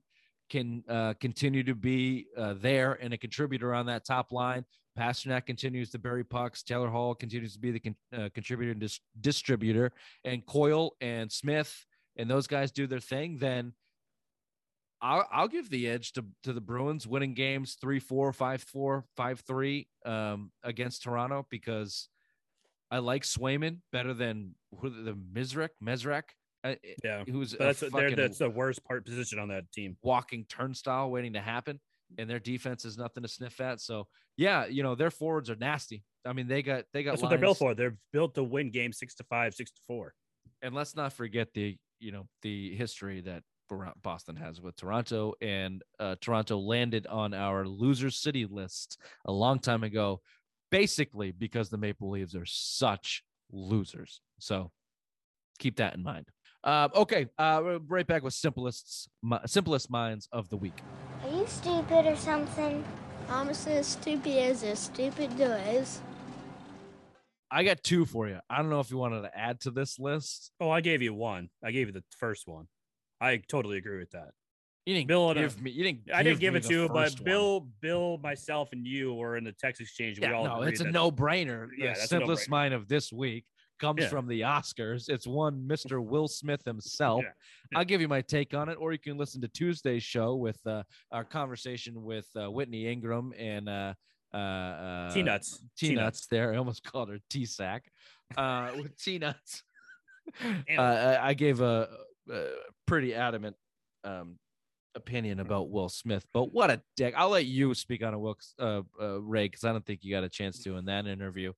[0.49, 4.65] can uh, continue to be uh, there and a contributor on that top line.
[4.97, 6.63] Pastrnak continues to bury pucks.
[6.63, 9.91] Taylor Hall continues to be the con- uh, contributor and dis- distributor.
[10.25, 11.85] And Coyle and Smith
[12.17, 13.37] and those guys do their thing.
[13.37, 13.73] Then
[15.01, 19.05] I'll, I'll give the edge to, to the Bruins winning games 3 4, 5 4,
[19.15, 22.09] 5 3 um, against Toronto because
[22.91, 26.23] I like Swayman better than the Mizrek, Mezrek,
[26.63, 27.23] uh, Yeah.
[27.25, 29.97] who's But a that's that's the worst part position on that team.
[30.01, 31.79] walking turnstile waiting to happen
[32.17, 35.55] and their defense is nothing to sniff at so yeah you know their forwards are
[35.55, 37.75] nasty i mean they got they got That's what they're built for.
[37.75, 40.13] They're built to win games six to five, six to four.
[40.61, 43.43] and let's not forget the you know the history that
[44.01, 49.59] boston has with toronto and uh, toronto landed on our loser city list a long
[49.59, 50.19] time ago
[50.71, 54.71] basically because the maple leaves are such losers so
[55.59, 56.25] keep that in mind
[56.63, 59.09] uh, okay uh, we're right back with simplest
[59.45, 60.81] simplest minds of the week
[61.23, 62.83] Are you stupid or something?
[63.29, 66.01] I'm as stupid as as stupid does.
[67.51, 68.39] I got two for you.
[68.49, 70.51] I don't know if you wanted to add to this list.
[70.59, 71.49] Oh, I gave you one.
[71.63, 72.67] I gave you the first one.
[73.21, 74.29] I totally agree with that.
[74.85, 75.71] You didn't Bill and, give me.
[75.71, 76.11] You didn't.
[76.13, 77.25] I didn't give it to you, but first one.
[77.25, 80.19] Bill, Bill, myself, and you were in the text exchange.
[80.19, 81.67] Yeah, we all no, it's a that- no-brainer.
[81.77, 82.51] Yeah, the simplest no-brainer.
[82.51, 83.45] mind of this week
[83.79, 84.09] comes Yeah.
[84.09, 85.09] from the Oscars.
[85.09, 86.03] It's one Mr.
[86.05, 87.23] Will Smith himself.
[87.23, 87.31] Yeah,
[87.71, 87.77] yeah.
[87.79, 90.59] I'll give you my take on it, or you can listen to Tuesday's show with
[90.65, 93.93] uh, our conversation with uh, Whitney Ingram and uh,
[94.33, 95.61] uh, uh, T nuts.
[95.77, 96.27] T nuts.
[96.29, 97.85] There, I almost called her T sack.
[98.37, 99.63] Uh, with T nuts.
[100.43, 101.89] Uh, I I gave a,
[102.31, 102.45] a
[102.85, 103.55] pretty adamant
[104.03, 104.37] um,
[104.95, 107.13] opinion about Will Smith, but what a dick.
[107.17, 110.11] I'll let you speak on a Will uh, uh Ray because I don't think you
[110.11, 111.53] got a chance to in that interview.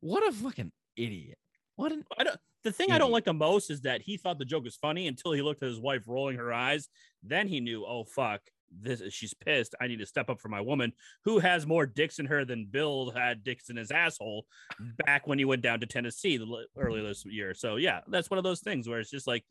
[0.00, 1.38] What a fucking idiot.
[1.76, 3.14] What an I don't, the thing I don't hmm.
[3.14, 5.68] like the most is that he thought the joke was funny until he looked at
[5.68, 6.88] his wife rolling her eyes.
[7.22, 8.40] Then he knew, oh fuck,
[8.80, 9.74] this she's pissed.
[9.80, 10.92] I need to step up for my woman
[11.24, 14.46] who has more dicks in her than Bill had dicks in his asshole
[15.04, 17.54] back when he went down to Tennessee the- earlier this year.
[17.54, 19.44] So yeah, that's one of those things where it's just like,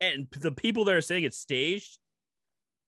[0.00, 1.98] and the people that are saying it's staged,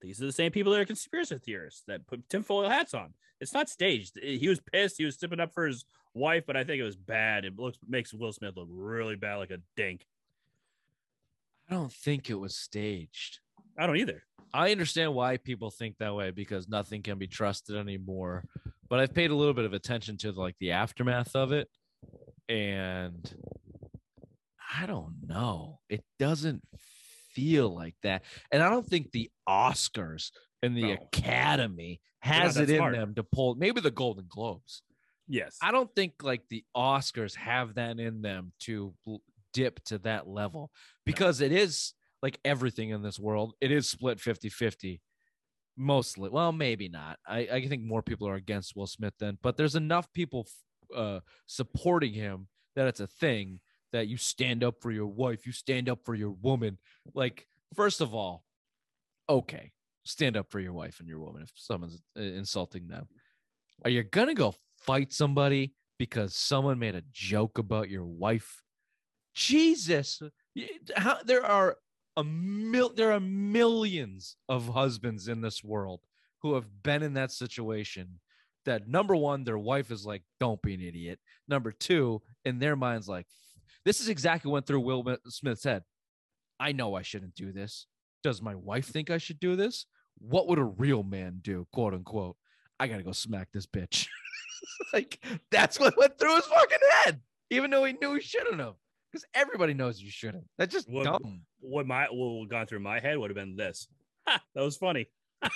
[0.00, 3.14] these are the same people that are conspiracy theorists that put tinfoil hats on.
[3.40, 4.18] It's not staged.
[4.20, 4.98] He was pissed.
[4.98, 5.84] He was stepping up for his
[6.18, 7.44] wife, but I think it was bad.
[7.44, 10.06] It looks makes Will Smith look really bad, like a dink.
[11.70, 13.40] I don't think it was staged.
[13.78, 14.22] I don't either.
[14.54, 18.44] I understand why people think that way because nothing can be trusted anymore.
[18.88, 21.68] But I've paid a little bit of attention to like the aftermath of it,
[22.48, 23.30] and
[24.74, 25.80] I don't know.
[25.90, 26.62] It doesn't
[27.32, 30.30] feel like that, and I don't think the Oscars
[30.62, 30.92] and the No.
[30.94, 32.94] Academy has it in smart.
[32.94, 33.54] them to pull.
[33.54, 34.82] Maybe the Golden Globes.
[35.28, 35.58] Yes.
[35.62, 38.94] I don't think like the Oscars have that in them to
[39.52, 40.70] dip to that level
[41.04, 45.00] because it is like everything in this world, it is split 50 50.
[45.76, 47.18] Mostly, well, maybe not.
[47.24, 50.48] I, I think more people are against Will Smith then, but there's enough people
[50.96, 53.60] uh, supporting him that it's a thing
[53.92, 56.78] that you stand up for your wife, you stand up for your woman.
[57.14, 58.44] Like, first of all,
[59.28, 59.70] okay,
[60.04, 63.06] stand up for your wife and your woman if someone's uh, insulting them.
[63.84, 64.54] Are you gonna go
[64.84, 68.62] fight somebody because someone made a joke about your wife?
[69.34, 70.20] Jesus,
[70.96, 71.76] how, there are
[72.16, 76.00] a mil, there are millions of husbands in this world
[76.42, 78.20] who have been in that situation.
[78.64, 82.76] That number one, their wife is like, "Don't be an idiot." Number two, in their
[82.76, 83.26] minds, like,
[83.84, 85.84] this is exactly what went through Will Smith's head.
[86.60, 87.86] I know I shouldn't do this.
[88.22, 89.86] Does my wife think I should do this?
[90.18, 92.36] What would a real man do, quote unquote?
[92.80, 94.08] I gotta go smack this bitch.
[94.92, 95.18] like
[95.50, 97.20] that's what went through his fucking head,
[97.50, 98.74] even though he knew he shouldn't have.
[99.10, 100.44] Because everybody knows you shouldn't.
[100.58, 101.42] That's just What- dumb.
[101.60, 103.88] what my what would gone through my head would have been this.
[104.28, 105.06] Ha, that was funny.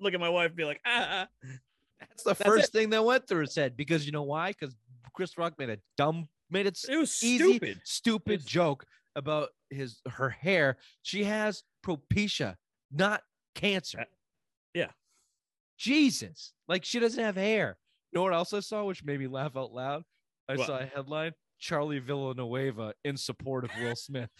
[0.00, 1.26] Look at my wife, and be like, ah, ah.
[2.00, 2.72] That's the That's first it.
[2.72, 3.76] thing that went through his head.
[3.76, 4.48] Because you know why?
[4.52, 4.74] Because
[5.12, 7.80] Chris Rock made a dumb, made it it was easy, stupid.
[7.84, 10.78] stupid It's- joke about his her hair.
[11.02, 12.56] She has propecia,
[12.90, 13.22] not
[13.54, 14.00] cancer.
[14.00, 14.04] Uh,
[14.72, 14.90] yeah.
[15.76, 17.76] Jesus, like she doesn't have hair.
[18.14, 20.04] Know what else I saw, which made me laugh out loud?
[20.48, 20.66] I What?
[20.66, 24.30] saw a headline: Charlie Villanueva in support of Will Smith.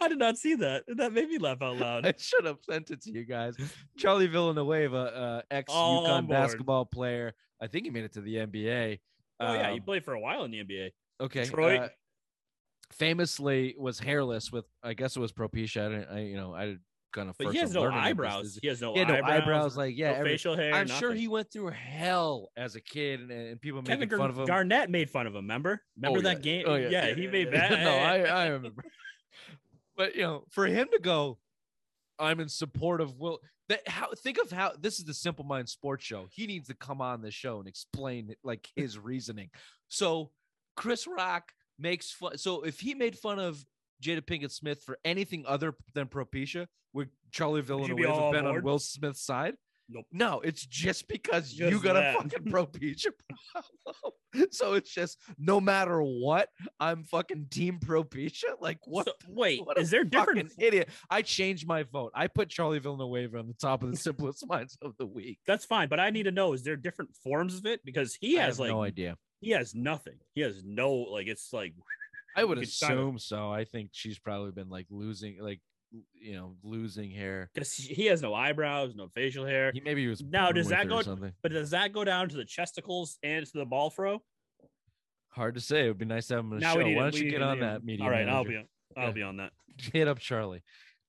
[0.00, 0.84] I did not see that.
[0.88, 2.06] That made me laugh out loud.
[2.06, 3.56] I should have sent it to you guys.
[3.98, 7.34] Charlie Villanueva, uh, ex UConn basketball player.
[7.60, 9.00] I think he made it to the NBA.
[9.40, 10.90] Oh yeah, he Um, played for a while in the NBA.
[11.20, 11.44] Okay.
[11.44, 11.80] Detroit.
[11.80, 11.88] uh,
[12.92, 15.86] famously was hairless with I guess it was propecia.
[15.86, 16.76] I didn't I you know I
[17.28, 18.58] of But he has no eyebrows.
[18.60, 19.30] He has no He no eyebrows.
[19.42, 20.72] eyebrows, like yeah, no every- facial hair.
[20.74, 24.18] I'm sure he went through hell as a kid and, and people Kevin making Gar-
[24.18, 24.46] fun of him.
[24.46, 25.44] Garnett made fun of him.
[25.44, 25.82] Remember?
[25.96, 26.42] Remember Oh, that yeah.
[26.42, 26.64] game?
[26.66, 27.70] Oh, yeah, he made that.
[27.80, 28.84] no, I, I remember.
[29.96, 31.38] but you know, for him to go,
[32.18, 33.40] I'm in support of Will.
[33.68, 36.28] That how think of how this is the Simple Mind Sports Show.
[36.30, 39.50] He needs to come on the show and explain like his reasoning.
[39.88, 40.30] So
[40.76, 42.38] Chris Rock makes fun.
[42.38, 43.64] So if he made fun of
[44.02, 48.46] Jada Pinkett Smith for anything other than Propecia, would Charlie you be Villanueva have been
[48.46, 48.62] on?
[48.62, 49.54] Will Smith's side?
[49.88, 50.06] Nope.
[50.10, 52.16] No, it's just because you got that.
[52.16, 53.10] a fucking Propecia
[53.52, 54.48] problem.
[54.50, 56.48] so it's just no matter what,
[56.80, 58.60] I'm fucking team Propecia.
[58.60, 59.06] Like what?
[59.06, 60.52] So, wait, what is there different?
[60.58, 60.88] idiot?
[61.08, 62.10] I changed my vote.
[62.16, 65.38] I put Charlie Villanueva on the top of the simplest minds of the week.
[65.46, 67.80] That's fine, but I need to know: is there different forms of it?
[67.84, 69.16] Because he I has have like no idea.
[69.40, 70.18] he has nothing.
[70.34, 71.74] He has no like it's like
[72.36, 73.50] I would It's kind of- assume so.
[73.50, 75.60] I think she's probably been like losing, like
[76.14, 77.48] you know, losing hair.
[77.54, 79.70] because he has no eyebrows, no facial hair.
[79.72, 81.32] He maybe he was Now, does that go- something?
[81.42, 84.22] But does that go down to the chesticles and to the ball throw?
[85.30, 85.84] Hard to say.
[85.84, 86.80] It would be nice to have him on the Now show.
[86.82, 88.04] Why don't you get on that media?
[88.04, 88.66] All right, I'll be on.
[88.96, 89.12] I'll Yeah.
[89.12, 89.52] be on that.
[89.92, 90.62] hit up Charlie.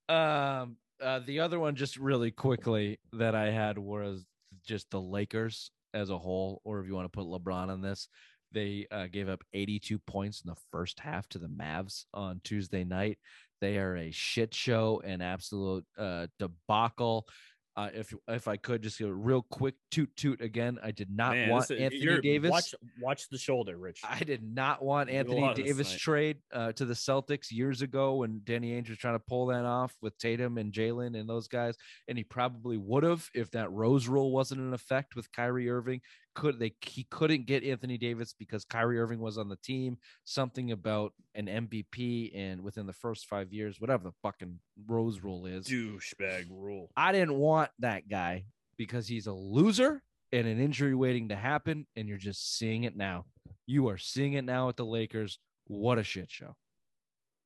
[0.09, 4.25] Um, uh, the other one, just really quickly, that I had was
[4.65, 8.07] just the Lakers as a whole, or if you want to put LeBron on this,
[8.51, 12.83] they uh, gave up 82 points in the first half to the Mavs on Tuesday
[12.83, 13.17] night.
[13.61, 17.27] They are a shit show, and absolute uh, debacle.
[17.75, 21.15] Uh, if if I could just give a real quick toot toot again, I did
[21.15, 22.49] not Man, want is- Anthony Davis.
[22.49, 24.01] Watch, watch the shoulder, Rich.
[24.03, 27.51] I did not want You Anthony lot of this Davis trade uh, to the Celtics
[27.51, 31.19] years ago when Danny Ainge was trying to pull that off with Tatum and Jaylen
[31.19, 31.75] and those guys,
[32.07, 36.01] and he probably would have if that Rose rule wasn't in effect with Kyrie Irving
[36.37, 39.97] could they he couldn't get Anthony Davis because Kyrie Irving was on the team.
[40.23, 45.47] Something about an MVP and within the first five years, whatever the fucking Rose rule
[45.47, 45.65] is.
[45.67, 46.91] Douchebag rule.
[46.95, 48.45] I didn't want that guy
[48.77, 52.95] because he's a loser and an injury waiting to happen, and you're just seeing it
[52.95, 53.25] now.
[53.65, 55.39] You are seeing it now at the Lakers.
[55.65, 56.55] What a shit show.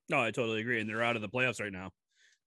[0.09, 0.81] No, I totally agree.
[0.81, 1.91] And they're out of the playoffs right now.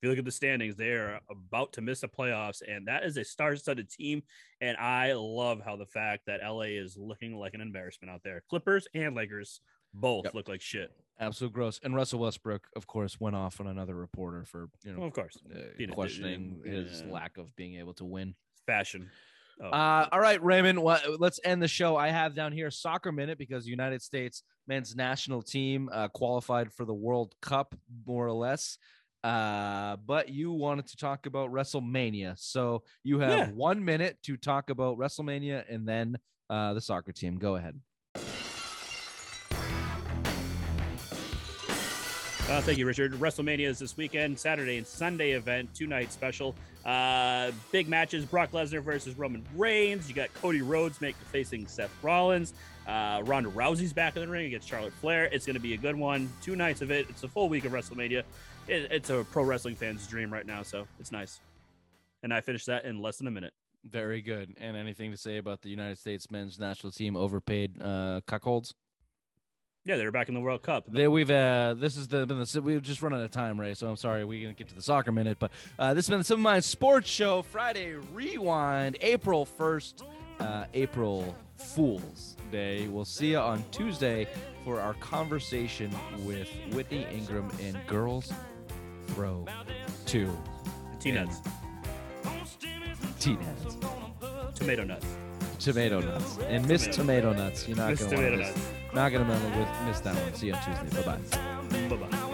[0.03, 3.05] If you look at the standings, they are about to miss the playoffs, and that
[3.05, 4.23] is a star-studded team.
[4.61, 8.43] And I love how the fact that LA is looking like an embarrassment out there.
[8.51, 9.61] Clippers and Lakers
[9.95, 10.35] both Yep.
[10.35, 10.91] look like shit.
[11.21, 11.81] Absolute gross.
[11.85, 15.15] And Russell Westbrook, of course, went off on another reporter for you know Well, of
[15.15, 18.35] course, uh, questioning his lack of being able to win.
[18.67, 19.11] fashion.
[19.61, 20.83] Oh, Uh, all right, Raymond.
[20.83, 21.97] Well, let's end the show.
[21.97, 26.85] I have down here soccer minute because United States men's national team uh, qualified for
[26.85, 28.79] the World Cup, more or less.
[29.25, 33.51] Uh, but you wanted to talk about WrestleMania, so you have Yeah.
[33.53, 36.19] one minute to talk about WrestleMania and then
[36.51, 37.39] uh, the soccer team.
[37.39, 37.81] Go ahead.
[42.47, 43.15] Uh, thank you, Richard.
[43.15, 46.55] WrestleMania is this weekend, Saturday and Sunday event, two night special.
[46.85, 50.09] Uh, big matches: Brock Lesnar versus Roman Reigns.
[50.09, 52.53] You got Cody Rhodes make, facing Seth Rollins.
[52.87, 55.25] Uh, Ronda Rousey's back in the ring against Charlotte Flair.
[55.33, 56.31] It's going to be a good one.
[56.43, 57.07] Two nights of it.
[57.09, 58.23] It's a full week of WrestleMania.
[58.69, 61.41] It, it's a pro wrestling fan's dream right now, so it's nice.
[62.23, 63.55] And I finished that in less than a minute.
[63.85, 64.55] Very good.
[64.59, 68.73] And anything to say about the United States men's national team overpaid uh, cuckolds?
[69.87, 70.85] Yeah, they're back in the World Cup.
[70.89, 73.75] There we've uh this is the been the we've just run out of time, Ray.
[73.75, 76.23] So I'm sorry we didn't get to the soccer minute, but uh, this has been
[76.23, 80.03] the of Mind Sports Show Friday Rewind, April first,
[80.41, 82.89] uh, April Fools Day.
[82.89, 84.27] We'll see you on Tuesday
[84.65, 88.33] for our conversation with Whitney Ingram and Girls
[89.09, 89.45] Throw
[90.07, 90.35] Two
[90.99, 91.43] T-nuts,
[93.21, 93.77] Tea Nuts,
[94.55, 95.05] tomato nuts.
[95.65, 97.67] Tomato Nuts, and Miss Tomato Nuts.
[97.67, 98.69] You're not Miss gonna Tomato miss, Nuts.
[98.95, 100.35] not gonna wanna miss that one.
[100.35, 101.03] See you on Tuesday.
[101.03, 101.89] Bye bye.
[101.89, 102.31] Bye bye.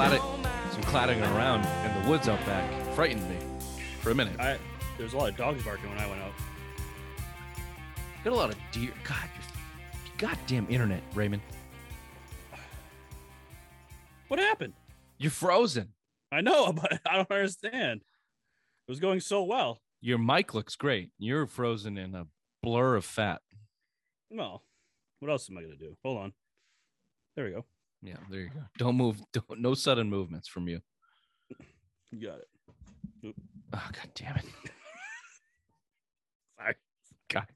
[0.00, 2.94] Some clatter, some clattering around in the woods out back.
[2.94, 3.36] Frightened me
[4.00, 4.38] for a minute.
[4.40, 4.56] I,
[4.96, 6.32] there was a lot of dogs barking when I went out.
[8.24, 8.92] Got a lot of deer.
[9.04, 11.42] God, your goddamn internet, Raymond.
[14.28, 14.72] What happened?
[15.18, 15.88] You're frozen.
[16.32, 18.00] I know, but I don't understand.
[18.00, 19.82] It was going so well.
[20.00, 21.10] Your mic looks great.
[21.18, 22.26] You're frozen in a
[22.62, 23.42] blur of fat.
[24.30, 24.62] Well,
[25.18, 25.94] what else am I gonna do?
[26.02, 26.32] Hold on.
[27.36, 27.66] There we go.
[28.02, 28.60] Yeah, there you go.
[28.78, 29.20] Don't move.
[29.32, 30.80] Don't, no sudden movements from you.
[32.10, 33.34] You got it.
[33.72, 34.44] Oh, God damn it.
[36.58, 36.74] Sorry.
[37.28, 37.46] God.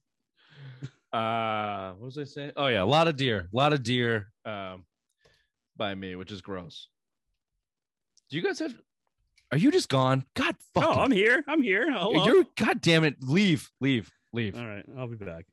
[1.12, 2.52] Uh, what was I saying?
[2.56, 4.84] Oh yeah, a lot of deer, a lot of deer, um,
[5.76, 6.88] by me, which is gross.
[8.30, 8.74] Do you guys have?
[9.52, 10.24] Are you just gone?
[10.34, 11.44] God, No, fucking, I'm here.
[11.46, 11.92] I'm here.
[11.92, 12.26] Hello.
[12.26, 12.44] you're.
[12.56, 13.16] God damn it!
[13.20, 14.56] Leave, leave, leave.
[14.58, 15.44] All right, I'll be back.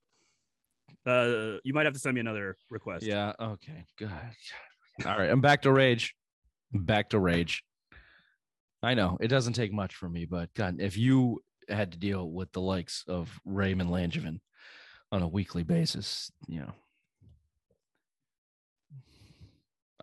[1.06, 3.06] Uh, you might have to send me another request.
[3.06, 3.34] Yeah.
[3.40, 3.86] Okay.
[4.00, 4.10] God.
[5.06, 5.30] All right.
[5.30, 6.16] I'm back to rage.
[6.74, 7.64] Back to rage.
[8.84, 12.30] I know it doesn't take much for me, but God, if you had to deal
[12.30, 14.40] with the likes of Raymond Langevin
[15.12, 16.74] on a weekly basis, you know,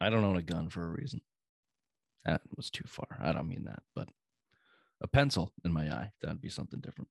[0.00, 1.20] I don't own a gun for a reason.
[2.24, 3.18] That was too far.
[3.20, 4.08] I don't mean that, but
[5.00, 7.08] a pencil in my eye, that'd be something different.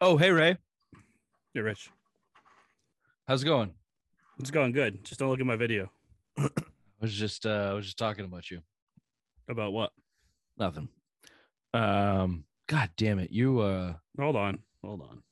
[0.00, 0.56] Oh, hey, Ray.
[1.52, 1.90] You're rich.
[3.28, 3.74] How's it going?
[4.38, 5.04] It's going good.
[5.04, 5.90] Just don't look at my video.
[6.40, 6.50] I
[7.00, 8.60] was just uh I was just talking about you.
[9.48, 9.92] About what?
[10.58, 10.88] Nothing.
[11.74, 13.30] Um, God damn it.
[13.30, 14.58] You uh Hold on.
[14.84, 15.22] Hold on.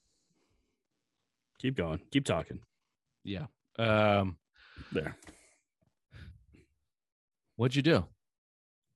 [1.61, 2.00] Keep going.
[2.12, 2.61] Keep talking.
[3.24, 3.46] yeah.
[3.78, 4.36] Um,
[4.92, 5.16] There.
[7.56, 8.04] what'd you do?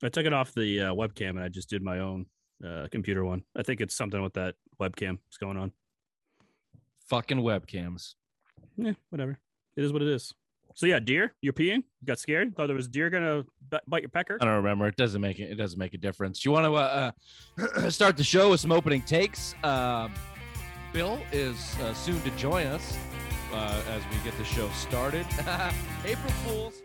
[0.03, 2.27] I took it off the uh, webcam and I just did my own
[2.65, 3.43] uh, computer one.
[3.57, 5.73] I think it's something with that webcam that's going on.
[7.09, 8.15] Fucking webcams.
[8.77, 9.39] Yeah, whatever.
[9.77, 10.35] It is what it is.
[10.75, 11.35] So yeah, deer.
[11.41, 11.77] You're peeing.
[11.79, 12.57] You got scared.
[12.57, 14.39] Thought there was deer gonna b- bite your pecker.
[14.41, 14.87] I don't remember.
[14.87, 15.51] It doesn't make it.
[15.51, 16.45] It doesn't make a difference.
[16.45, 17.11] You want to uh,
[17.59, 19.55] uh, start the show with some opening takes?
[19.65, 20.13] Um,
[20.93, 22.99] Bill is uh, soon to join us
[23.53, 25.27] uh, as we get the show started.
[26.05, 26.82] April Fools.